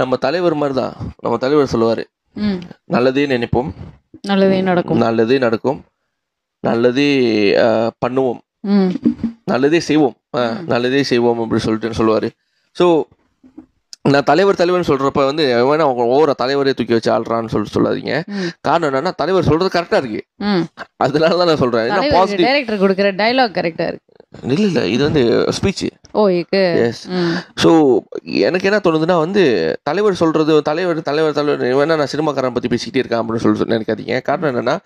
நம்ம 0.00 0.16
தலைவர் 0.24 0.54
மாதிரி 0.60 0.74
தான் 0.80 0.92
நம்ம 1.24 1.38
தலைவர் 1.44 1.72
சொல்லுவாரு. 1.72 2.04
நல்லதே 2.94 3.24
நினைப்போம். 3.32 3.70
நல்லதே 4.30 4.58
நடக்கும். 4.68 5.00
நல்லதே 5.04 5.38
நடக்கும். 5.46 5.80
நல்லதே 6.68 7.08
பண்ணுவோம். 8.04 8.40
நல்லதே 9.52 9.80
செய்வோம். 9.88 10.16
நல்லதே 10.72 11.02
செய்வோம் 11.10 11.40
அப்படின்னு 11.42 11.66
சொல்லிட்டு 11.66 12.00
சொல்லுவாரு. 12.00 12.30
ஸோ 12.76 12.86
நான் 14.10 14.26
தலைவர் 14.28 14.58
தலைவர்னு 14.60 14.88
சொல்றப்ப 14.90 15.24
வந்து 15.28 15.44
வேணா 15.66 15.84
அவங்க 15.86 16.04
ஓவர 16.14 16.30
தலைவரே 16.40 16.72
தூக்கி 16.78 16.94
வச்சு 16.96 17.10
ஆள்றான்னு 17.16 17.52
சொல்லிட்டு 17.52 17.76
சொல்லாதீங்க. 17.76 18.14
காரணம் 18.66 18.88
என்னன்னா 18.90 19.12
தலைவர் 19.20 19.48
சொல்றது 19.48 19.70
கரெக்டா 19.74 19.98
இருக்கு. 20.02 20.22
அதனால 21.04 21.36
தான் 21.40 21.48
நான் 21.50 21.60
ஏன்னா 21.60 21.68
தலைவருக்கு 21.92 22.16
பாசிட்டிவ் 22.16 22.48
டைரக்டர் 22.48 22.82
கொடுக்குற 22.84 23.10
டயலாக் 23.20 23.54
கரெக்டா 23.58 23.86
இருக்கு. 23.92 24.08
இல்ல 24.54 24.66
இல்ல 24.70 24.82
இது 24.94 25.02
வந்து 25.08 25.22
ஸ்பீச் 25.58 25.84
ஓ 26.20 26.22
எஸ். 26.86 27.02
ஸோ 27.62 27.70
எனக்கு 28.48 28.68
என்ன 28.70 28.80
தோணுதுன்னா 28.86 29.16
வந்து 29.24 29.42
தலைவர் 29.88 30.20
சொல்றது 30.22 30.54
தலைவர் 30.70 31.06
தலைவர் 31.10 31.38
தலைவர் 31.38 31.80
வேணா 31.80 31.98
நான் 32.00 32.12
சினிமாக்காரன் 32.14 32.56
பத்தி 32.58 32.70
பேசிக்கிட்டே 32.74 33.02
இருக்கேன் 33.02 33.22
அப்படின்னு 33.22 33.44
சொல்லி 33.44 33.72
நினைக்காதீங்க. 33.76 34.16
காரணம் 34.28 34.50
என்னன்னா 34.52 34.76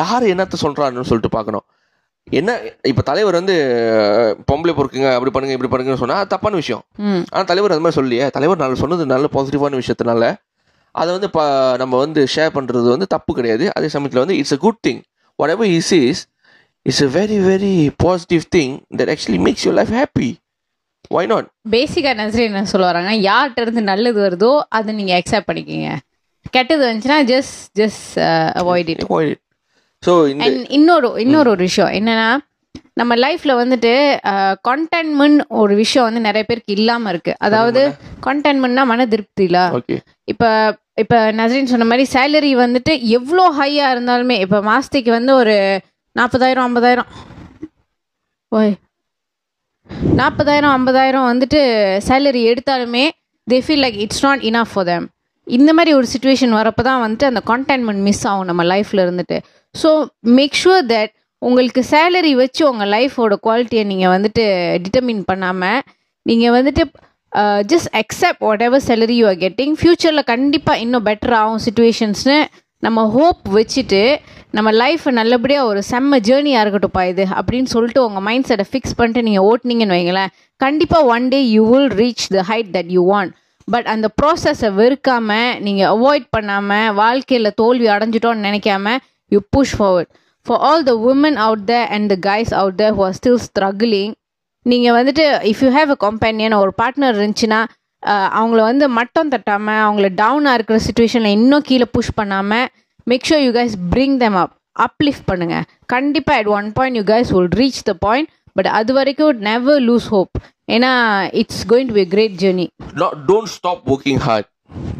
யார் 0.00 0.30
என்னத்த 0.34 0.58
சொல்றான்னு 0.64 1.08
சொல்லிட்டு 1.10 1.36
பார்க்கணும். 1.38 1.66
என்ன 2.26 2.50
இப்ப 2.82 3.02
தலைவர் 3.02 3.34
வந்து 3.34 3.54
பொம்பளை 4.50 4.72
பொறுக்குங்க 4.76 5.08
அப்படி 5.14 5.30
பண்ணுங்க 5.30 5.56
இப்படி 5.56 5.70
பண்ணுங்கன்னு 5.72 6.02
சொன்னா 6.02 6.14
அது 6.14 6.28
தப்பான 6.28 6.54
விஷயம். 6.54 6.82
ம். 6.98 7.22
ஆனா 7.30 7.42
தலைவர் 7.42 7.70
அது 7.70 7.80
மாதிரி 7.80 7.94
சொல்லியே 7.94 8.26
தலைவர் 8.30 8.56
நல்ல 8.56 8.74
சொன்னது 8.74 9.06
நல்ல 9.06 9.28
பாசிட்டிவான 9.32 9.80
விஷயத்தினால 9.82 10.26
அதை 10.94 11.10
வந்து 11.12 11.28
நம்ம 11.78 11.98
வந்து 11.98 12.26
ஷேர் 12.34 12.54
பண்றது 12.54 12.88
வந்து 12.88 13.06
தப்பு 13.06 13.34
கிடையாது. 13.34 13.66
அதே 13.74 13.88
சமயத்தில் 13.88 14.22
வந்து 14.24 14.36
it's 14.36 14.54
a 14.54 14.56
good 14.56 14.80
thing 14.86 15.00
what 15.38 15.50
ever 15.50 15.70
is 15.70 15.92
is 16.00 16.22
it's 16.86 17.02
a 17.02 17.10
very 17.18 17.38
very 17.48 17.74
positive 17.96 18.44
thing 18.56 18.72
that 18.96 19.12
actually 19.14 19.40
makes 19.46 19.66
your 19.66 19.78
life 19.80 19.92
happy 19.94 20.30
why 21.10 21.26
not 21.26 21.48
basically 21.70 22.12
நசரி 22.14 22.44
என்ன 22.44 22.64
சொல்ல 22.64 22.86
வராங்க? 22.86 23.12
யார்கிட்ட 23.30 23.60
இருந்து 23.60 23.82
நல்லது 23.82 24.18
வருதோ 24.20 24.52
அதை 24.68 24.94
நீங்க 24.94 25.14
அக்செப்ட் 25.18 25.48
பண்ணிக்கங்க. 25.50 25.90
கெட்டது 26.50 26.82
வந்துச்சுன்னா 26.86 27.18
just 27.24 27.58
just 27.80 28.06
avoid 28.60 28.88
it 28.88 29.02
avoid 29.02 29.30
it 29.30 29.42
so 30.02 30.12
இன்னொரு 30.76 31.08
இன்னொரு 31.24 31.48
ஒரு 31.50 31.62
விஷயம். 31.68 31.92
என்னன்னா 31.98 32.28
நம்ம 33.00 33.12
லைஃப்ல 33.16 33.52
வந்துட்டு 33.60 33.92
கண்டென்ட்மெண்ட் 34.68 35.40
ஒரு 35.60 35.74
விஷயம் 35.74 36.06
வந்து 36.08 36.20
நிறைய 36.20 36.42
பேருக்கு 36.44 36.76
இல்லாம 36.78 37.10
இருக்கு. 37.10 37.32
அதாவது 37.38 37.80
கண்டென்ட்மெண்ட்னா 38.26 38.84
மன 38.84 39.06
திருப்தியில. 39.06 39.58
இப்ப 40.32 40.44
இப்ப 41.02 41.18
நசரின் 41.32 41.70
சொன்ன 41.70 41.84
மாதிரி 41.84 42.04
சேலரி 42.14 42.50
வந்துட்டு 42.56 42.94
எவ்வளோ 43.18 43.44
ஹையா 43.60 43.86
இருந்தாலுமே 43.94 44.36
இப்ப 44.40 44.60
மாசத்துக்கு 44.62 45.10
வந்து 45.10 45.32
ஒரு 45.34 45.54
நாற்பதாயிரம் 46.16 46.66
ஐம்பதாயிரம். 46.68 47.08
ஓய். 48.52 48.74
நாற்பதாயிரம் 50.20 50.74
ஐம்பதாயிரம் 50.76 51.28
வந்துட்டு 51.30 51.60
சேலரி 52.08 52.42
எடுத்தாலுமே 52.50 53.04
they 53.46 53.58
feel 53.64 53.84
like 53.84 53.98
it's 54.04 54.24
not 54.24 54.42
enough 54.50 54.72
for 54.74 54.86
them 54.86 55.06
இந்த 55.46 55.70
மாதிரி 55.76 55.92
ஒரு 55.98 56.06
சுச்சுவேஷன் 56.12 56.58
வரப்போ 56.58 56.82
தான் 56.88 57.02
வந்துட்டு 57.04 57.28
அந்த 57.30 57.40
கான்டென்ட்மெண்ட் 57.50 58.02
மிஸ் 58.08 58.24
ஆகும் 58.30 58.48
நம்ம 58.50 58.62
லைஃப்பில் 58.72 59.04
இருந்துட்டு. 59.04 59.38
ஸோ 59.74 59.90
மேக் 60.38 60.58
ஷுர் 60.62 60.84
தட் 60.92 61.12
உங்களுக்கு 61.42 61.82
சேலரி 61.92 62.32
வச்சு 62.42 62.62
உங்கள் 62.70 62.90
லைஃபோட 62.96 63.36
குவாலிட்டியை 63.46 63.84
நீங்கள் 63.92 64.12
வந்துட்டு 64.14 64.44
டிட்டர்மின் 64.84 65.24
பண்ணாமல் 65.30 65.80
நீங்கள் 66.26 66.54
வந்துட்டு 66.58 66.84
just 67.70 67.90
accept 68.02 68.42
what 68.46 68.62
ever 68.66 68.84
salary 68.88 69.16
you 69.20 69.26
are 69.30 69.40
getting 69.44 69.74
ஃப்யூச்சரில் 69.80 70.28
கண்டிப்பாக 70.32 70.82
இன்னும் 70.84 71.06
பெட்டர் 71.08 71.34
ஆகும் 71.40 71.62
சுச்சுவேஷன்ஸ்னு 71.66 72.38
நம்ம 72.82 73.00
ஹோப் 73.16 73.42
வச்சுட்டு 73.56 74.02
நம்ம 74.56 74.68
லைஃப்பை 74.82 75.10
நல்லபடியாக 75.18 75.68
ஒரு 75.70 75.80
செம்ம 75.90 76.18
ஜேர்னியாக 76.28 76.62
இருக்கட்டும்ப்பா 76.64 77.04
இது 77.12 77.24
அப்படின்னு 77.38 77.68
சொல்லிட்டு 77.74 78.00
உங்கள் 78.06 78.24
மைண்ட் 78.28 78.48
செட்டை 78.48 78.66
ஃபிக்ஸ் 78.70 78.96
பண்ணிட்டு 78.98 79.26
நீங்கள் 79.28 79.46
ஓட்டுனீங்கன்னு 79.50 79.96
வைங்களேன். 79.98 80.32
கண்டிப்பாக 80.60 81.10
one 81.14 81.26
day 81.34 81.40
you 81.54 81.62
will 81.72 81.92
reach 82.00 82.24
the 82.36 82.42
height 82.50 82.72
that 82.76 82.90
you 82.96 83.04
want 83.12 83.32
but 83.68 83.86
அந்த 83.86 84.06
ப்ராசஸை 84.20 84.70
வெறுக்காம 84.74 85.30
நீங்கள் 85.58 85.90
அவாய்ட் 85.94 86.26
பண்ணாமல் 86.30 86.90
வாழ்க்கையில் 86.94 87.54
தோல்வி 87.54 87.86
அடைஞ்சிட்டோன்னு 87.88 88.46
நினைக்காம 88.48 88.96
you 89.32 89.40
push 89.50 89.74
forward 89.78 90.10
for 90.46 90.60
all 90.60 90.84
the 90.84 90.94
women 91.10 91.38
out 91.46 91.64
there 91.64 91.76
and 91.88 92.08
the 92.12 92.16
guys 92.30 92.52
out 92.54 92.76
there 92.76 92.88
who 92.90 93.02
are 93.02 93.16
still 93.20 93.40
struggling 93.46 94.12
நீங்கள் 94.66 94.96
வந்துட்டு 94.98 95.24
if 95.42 95.62
you 95.64 95.70
have 95.70 95.90
a 95.90 95.98
companion 96.08 96.52
ஒரு 96.52 96.72
பார்ட்னர் 96.82 97.16
இருந்துச்சுன்னா 97.16 97.60
அவங்கள 98.38 98.60
வந்து 98.62 98.88
மட்டம் 98.88 99.30
தட்டாமல் 99.32 99.82
அவங்கள 99.86 100.08
டவுனாக 100.22 100.54
இருக்கிற 100.54 100.78
சுச்சுவேஷனில் 100.86 101.36
இன்னும் 101.38 101.62
கீழே 101.62 101.86
புஷ் 101.92 102.14
பண்ணாமல் 102.14 102.66
make 103.04 103.28
sure 103.30 103.44
you 103.44 103.52
guys 103.52 103.76
bring 103.94 104.16
them 104.16 104.34
up 104.34 104.54
uplift 104.78 105.26
பண்ணுங்க. 105.26 105.56
கண்டிப்பாக 105.86 106.40
at 106.40 106.46
one 106.46 106.72
point 106.72 106.96
you 106.96 107.02
guys 107.02 107.30
will 107.32 107.48
reach 107.60 107.80
the 107.84 107.92
point 107.92 108.28
but 108.56 108.66
அது 108.66 108.92
வரைக்கும் 108.92 109.36
நெவர் 109.40 109.80
லூஸ் 109.80 110.06
ஹோப் 110.06 110.32
ஏன்னா 110.68 110.90
it's 111.32 111.64
going 111.68 111.86
to 111.86 111.92
be 111.92 112.06
great 112.06 112.36
journey 112.36 112.66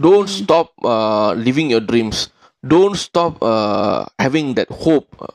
don't 0.00 0.30
stop 0.30 0.68
uh, 0.86 1.30
living 1.38 1.68
your 1.70 1.82
dreams. 1.82 2.18
Don't 2.64 2.96
stop 2.98 3.32
uh, 3.42 4.00
having 4.18 4.48
that 4.54 4.70
hope 4.84 5.08
uh, 5.18 5.30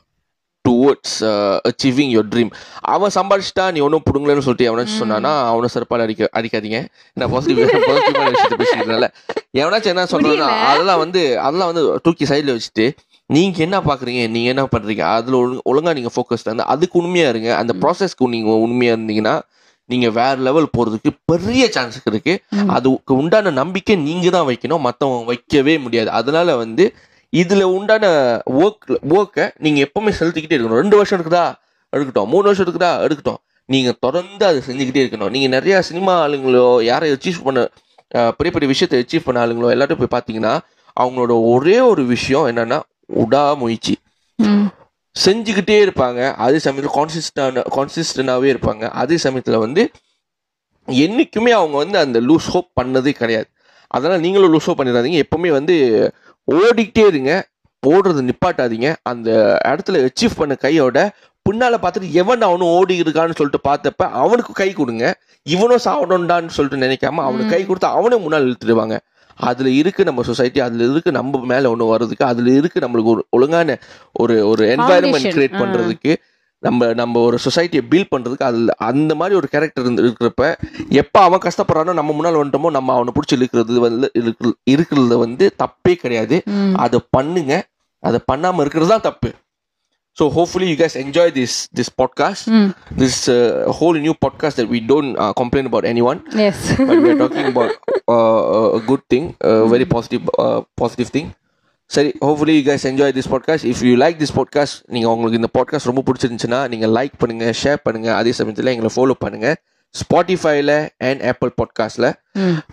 towards 0.66 1.22
uh, 1.24 1.60
achieving 1.66 2.10
your 2.10 2.26
dream. 2.28 2.50
அவன் 2.88 3.12
சம்பாதிச்சிட்டா 3.16 3.72
நீ 3.72 3.80
ஒன்றும் 3.80 4.04
புடுங்கலன்னு 4.08 4.40
சொல்லிட்டு 4.40 4.68
எவனாச்சும் 4.70 5.02
சொன்னானா 5.02 5.32
அவனை 5.48 5.70
செருப்பால் 5.74 6.02
அடிக்க 6.02 6.30
அடிக்காதீங்க. 6.34 6.80
நான் 7.14 7.32
பாசிட்டிவ் 7.32 7.62
பாசிட்டிவான 7.88 8.30
விஷயத்தை 8.30 8.60
பேசிக்கிறதுனால. 8.62 9.08
எவனாச்சும் 9.54 9.86
என்ன 9.86 10.06
சொல்றதுன்னா 10.06 10.50
அதெல்லாம் 10.68 10.98
வந்து 10.98 11.40
அதெல்லாம் 11.40 11.74
வந்து 11.74 12.02
தூக்கி 12.04 12.26
சைடில் 12.26 12.56
வச்சுட்டு 12.56 12.88
நீங்க 13.30 13.58
என்ன 13.64 13.82
பாக்குறீங்க 13.82 14.30
நீங்க 14.30 14.50
என்ன 14.50 14.66
பண்றீங்க 14.66 15.06
அதுல 15.16 15.38
ஒழுங்கு- 15.38 15.66
ஒழுங்கா 15.72 15.94
நீங்க 15.94 16.12
ஃபோக்கஸ்ட் 16.16 16.44
வந்து 16.44 16.66
அதுக்கு 16.66 17.00
உண்மையா 17.00 17.30
இருங்க. 17.30 17.56
அந்த 17.56 17.74
ப்ராசஸ்க்கு 17.82 18.34
நீங்க 18.36 18.52
உண்மையா 18.66 18.94
இருந்தீங்கன்னா 18.94 19.36
நீங்க 19.92 20.08
வேற 20.20 20.36
லெவல் 20.48 20.74
போறதுக்கு 20.78 21.12
பெரிய 21.32 21.64
சான்ஸ் 21.76 21.98
இருக்கு. 22.12 22.34
அதுக்கு 22.76 23.14
உண்டான 23.22 23.54
நம்பிக்கை 23.62 23.96
நீங்க 24.08 24.30
தான் 24.36 24.48
வைக்கணும். 24.48 24.86
மத்தவங்க 24.88 25.26
வைக்கவே 25.32 25.76
முடியாது. 25.86 26.10
அதனால 26.20 26.56
வந்து 26.64 26.86
இதுல 27.34 27.64
உண்டான 27.78 28.06
ஒர்க் 28.64 28.90
ஒர்க்கை 29.16 29.46
நீங்க 29.66 29.80
எப்பவுமே 29.88 30.12
செலுத்திக்கிட்டே 30.20 30.58
இருக்கணும். 30.58 30.82
ரெண்டு 30.84 30.96
வருஷம் 31.00 31.20
இருக்குதா? 31.22 31.46
எடுக்கட்டும். 31.94 32.32
மூணு 32.34 32.48
வருஷம் 32.50 32.68
இருக்குதா? 32.68 32.92
எடுக்கட்டும். 33.08 33.42
நீங்க 33.66 33.92
தொடர்ந்து 34.06 34.46
அதை 34.50 34.60
செஞ்சுக்கிட்டே 34.68 35.04
இருக்கணும். 35.06 35.34
நீங்க 35.36 35.48
நிறைய 35.48 35.82
சினிமா 35.90 36.14
ஆளுங்களோ 36.26 36.66
யாரை 36.92 37.08
அச்சீவ் 37.12 37.44
பண்ண 37.48 37.62
பெரிய 38.38 38.52
பெரிய 38.56 38.68
விஷயத்தை 38.74 38.98
அச்சீவ் 39.04 39.26
பண்ண 39.26 39.38
ஆளுங்களோ 39.46 39.70
எல்லாத்தையும் 39.76 40.02
போய் 40.04 40.16
பார்த்தீங்கன்னா 40.18 40.54
அவங்களோட 40.98 41.34
ஒரே 41.54 41.80
ஒரு 41.92 42.04
விஷயம் 42.14 42.46
என்னன்னா 42.52 42.78
உடாமுயற்சி. 43.24 43.96
செஞ்சுக்கிட்டே 45.26 45.78
இருப்பாங்க. 45.86 46.34
அதே 46.34 46.60
சமயத்தில் 46.60 46.96
கான்சிஸ்டான 46.98 47.64
கான்சிஸ்டண்டாகவே 47.76 48.50
இருப்பாங்க. 48.54 48.90
அதே 48.90 49.18
சமயத்தில் 49.18 49.58
வந்து 49.58 49.92
என்னைக்குமே 50.88 51.50
அவங்க 51.50 51.78
வந்து 51.78 51.98
அந்த 51.98 52.22
லூஸ் 52.22 52.50
ஹோப் 52.54 52.72
பண்ணதே 52.82 53.10
கிடையாது. 53.10 53.48
அதனால் 53.88 54.20
நீங்களும் 54.20 54.54
லூஸ் 54.54 54.68
ஹோப் 54.68 54.82
பண்ணிடாதீங்க. 54.82 55.22
எப்பவுமே 55.24 55.52
வந்து 55.52 55.76
ஓடிக்கிட்டே 56.52 57.08
இருங்க. 57.08 57.48
ஓடுறது 57.88 58.30
நிப்பாட்டாதீங்க. 58.30 58.96
அந்த 59.04 59.60
இடத்துல 59.68 60.08
அச்சீவ் 60.08 60.38
பண்ண 60.38 60.56
கையோட 60.56 61.12
பின்னால 61.50 61.76
பார்த்துட்டு 61.82 62.12
எவன் 62.12 62.42
அவனும் 62.42 62.68
ஓடி 62.68 63.02
இருக்கான்னு 63.02 63.36
சொல்லிட்டு 63.36 63.60
பார்த்தப்ப 63.68 64.10
அவனுக்கு 64.12 64.54
கை 64.54 64.74
கொடுங்க. 64.74 65.18
இவனும் 65.44 65.86
சாவணும்டான்னு 65.86 66.48
சொல்லிட்டு 66.48 66.86
நினைக்காம 66.86 67.16
அவனுக்கு 67.16 67.50
கை 67.50 67.66
கொடுத்து 67.66 67.88
அவனே 67.88 68.18
முன்னால் 68.18 68.46
இழுத்துடுவாங்க. 68.46 69.00
அதுல 69.40 69.70
இருக்கு 69.72 70.04
நம்ம 70.04 70.24
சொசைட்டி 70.24 70.60
அதுல 70.60 70.84
இருக்கு 70.86 71.12
நம்ம 71.12 71.46
மேல 71.46 71.70
ஒண்ணு 71.70 71.90
வர்றதுக்கு 71.90 72.26
அதுல 72.26 72.52
இருக்கு 72.52 72.80
நம்மளுக்கு 72.80 73.14
ஒரு 73.14 73.26
ஒழுங்கான 73.30 73.78
ஒரு 74.16 74.48
ஒரு 74.50 74.64
என்வாயர்மெண்ட் 74.68 75.16
Foundation, 75.18 75.36
கிரியேட் 75.36 75.56
ஆ. 75.56 75.60
பண்றதுக்கு 75.60 76.14
நம்ம 76.64 76.94
நம்ம 76.94 77.20
ஒரு 77.20 77.38
சொசைட்டியை 77.44 77.84
பில்ட் 77.90 78.12
பண்றதுக்கு 78.12 78.44
அதுல 78.44 78.74
அந்த 78.86 79.16
மாதிரி 79.16 79.36
ஒரு 79.36 79.48
கேரக்டர் 79.48 79.84
இருந்து 79.84 80.04
இருக்கிறப்ப 80.04 80.44
எப்ப 80.96 81.22
அவன் 81.22 81.40
கஷ்டப்படுறானோ 81.40 81.94
நம்ம 81.94 82.12
முன்னால் 82.12 82.36
வந்துட்டோமோ 82.36 82.72
நம்ம 82.72 82.94
அவனை 82.94 83.14
பிடிச்சி 83.14 83.38
இழுக்கிறது 83.38 83.80
வந்து 83.80 84.08
இருக்கிறது 84.68 85.18
வந்து 85.18 85.52
தப்பே 85.60 85.94
கிடையாது. 85.96 86.38
அதை 86.78 87.00
பண்ணுங்க. 87.10 87.54
அதை 88.04 88.20
பண்ணாம 88.32 88.60
இருக்கிறது 88.60 88.90
தான் 88.90 89.02
தப்பு. 89.02 89.30
So 90.19 90.25
hopefully 90.37 90.67
you 90.71 90.77
guys 90.77 90.97
enjoy 91.03 91.31
this 91.39 91.55
this 91.79 91.93
podcast 92.01 92.49
this 92.99 93.21
whole 93.79 93.99
new 94.01 94.15
podcast 94.27 94.59
that 94.61 94.73
we 94.75 94.81
don't 94.91 95.13
complaint 95.41 95.69
about 95.71 95.87
any 95.93 96.03
one 96.11 96.21
is 96.49 96.65
but 96.89 96.97
we 97.05 97.11
are 97.13 97.21
talking 97.23 97.47
about 97.53 97.71
uh, 98.15 98.79
a 98.79 98.83
good 98.91 99.03
thing, 99.13 99.25
a 99.53 99.67
very 99.75 99.87
positive, 99.95 100.25
uh, 100.39 100.61
positive 100.83 101.11
thing. 101.17 101.29
சரி 101.91 102.11
hopefully 102.27 102.55
you 102.59 102.63
guys 102.69 102.85
enjoy 102.91 103.09
this 103.13 103.27
podcast 103.29 103.63
if 103.73 103.79
you 103.87 103.95
like 104.03 104.17
this 104.19 104.33
podcast 104.39 104.75
நீங்கள் 104.95 105.13
உங்களுக்கு 105.15 105.41
இந்த 105.41 105.51
podcast 105.59 105.89
ரொம்ப 105.91 106.03
பிடிச்சிருந்துச்சுன்னா 106.07 106.61
நீங்கள் 106.69 106.91
like 106.91 107.17
பண்ணுங்க 107.19 107.47
share 107.63 107.81
பண்ணுங்க 107.83 108.09
அதே 108.17 108.33
சமயத்தில் 108.39 108.67
எங்களை 108.67 108.91
ஃபாலோ 108.97 109.17
பண்ணுங்க 109.25 109.49
ஸ்பாட்டிஃபைல 109.95 110.75
அண்ட் 111.09 111.23
ஆப்பிள் 111.31 111.51
பாட்காஸ்ட்டில் 111.61 112.09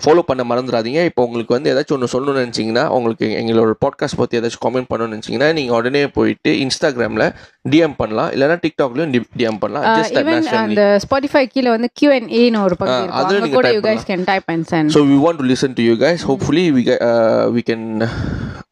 ஃபாலோ 0.02 0.24
பண்ண 0.30 0.42
மறந்துடாதீங்க 0.50 1.02
இப்போ 1.10 1.24
உங்களுக்கு 1.26 1.56
வந்து 1.56 1.72
ஏதாச்சும் 1.72 1.96
ஒன்று 1.96 2.12
சொல்லணும்னு 2.14 2.44
நினச்சிங்கன்னா 2.44 2.84
உங்களுக்கு 2.98 3.26
எங்களோட 3.40 3.74
பாட்காஸ்ட் 3.84 4.20
பற்றி 4.22 4.40
ஏதாச்சும் 4.40 4.64
கமெண்ட் 4.66 4.90
பண்ணணும்னு 4.92 5.16
நினச்சிங்கன்னா 5.16 5.50
நீங்கள் 5.58 5.76
உடனே 5.80 6.04
போயிட்டு 6.18 6.52
இன்ஸ்டாகிராமில் 6.64 7.26
டிஎம் 7.72 7.96
பண்ணலாம். 8.00 8.30
இல்லைன்னா 8.34 8.56
டிக்டாக்லையும் 8.64 9.12
டிஎம் 9.40 9.60
பண்ணலாம். 9.62 9.84
ஜஸ்ட் 9.98 10.18
ஈவன் 10.22 10.48
அந்த 10.64 10.82
ஸ்பாட்டிஃபை 11.06 11.44
கீழே 11.54 11.70
வந்து 11.76 11.90
கியூ 12.00 12.10
அண்ட் 12.18 12.30
ஏன்னு 12.40 12.62
ஒரு 12.64 12.72
இருக்கும். 12.72 12.94
அதுல 13.20 13.36
அங்க 13.38 13.44
நீங்க 13.46 13.58
கூட 13.60 13.70
you 13.76 13.82
guys 13.90 14.08
can 14.10 14.26
type 14.30 14.48
and 14.54 14.66
send 14.72 14.94
So 14.96 15.02
we 15.12 15.16
want 15.26 15.38
to 15.42 15.46
listen 15.52 15.70
to 15.78 15.82
you 15.88 15.96
guys. 16.04 16.20
Hopefully 16.30 16.64
we 16.76 16.82
get, 16.88 16.98
uh, 17.10 17.44
we 17.56 17.62
can 17.68 17.82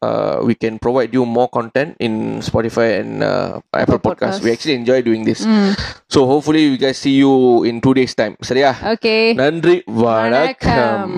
uh, 0.07 0.35
we 0.47 0.53
can 0.63 0.73
provide 0.85 1.11
you 1.17 1.23
more 1.37 1.47
content 1.57 1.91
in 2.07 2.13
Spotify 2.47 2.87
and 2.99 3.11
uh, 3.23 3.81
Apple 3.81 3.99
Podcasts. 4.05 4.07
Podcasts. 4.07 4.43
We 4.45 4.51
actually 4.55 4.75
enjoy 4.81 4.99
doing 5.09 5.23
this. 5.29 5.41
So 6.13 6.19
hopefully 6.31 6.63
we 6.71 6.77
guys 6.83 6.97
see 7.05 7.15
you 7.23 7.33
in 7.69 7.75
two 7.85 7.93
days 7.99 8.13
time. 8.21 8.35
சரியா? 8.49 8.71
Okay 8.93 9.15
நன்றி. 9.41 9.75
வணக்கம். 10.05 10.82
வணக்கம் 10.83 11.17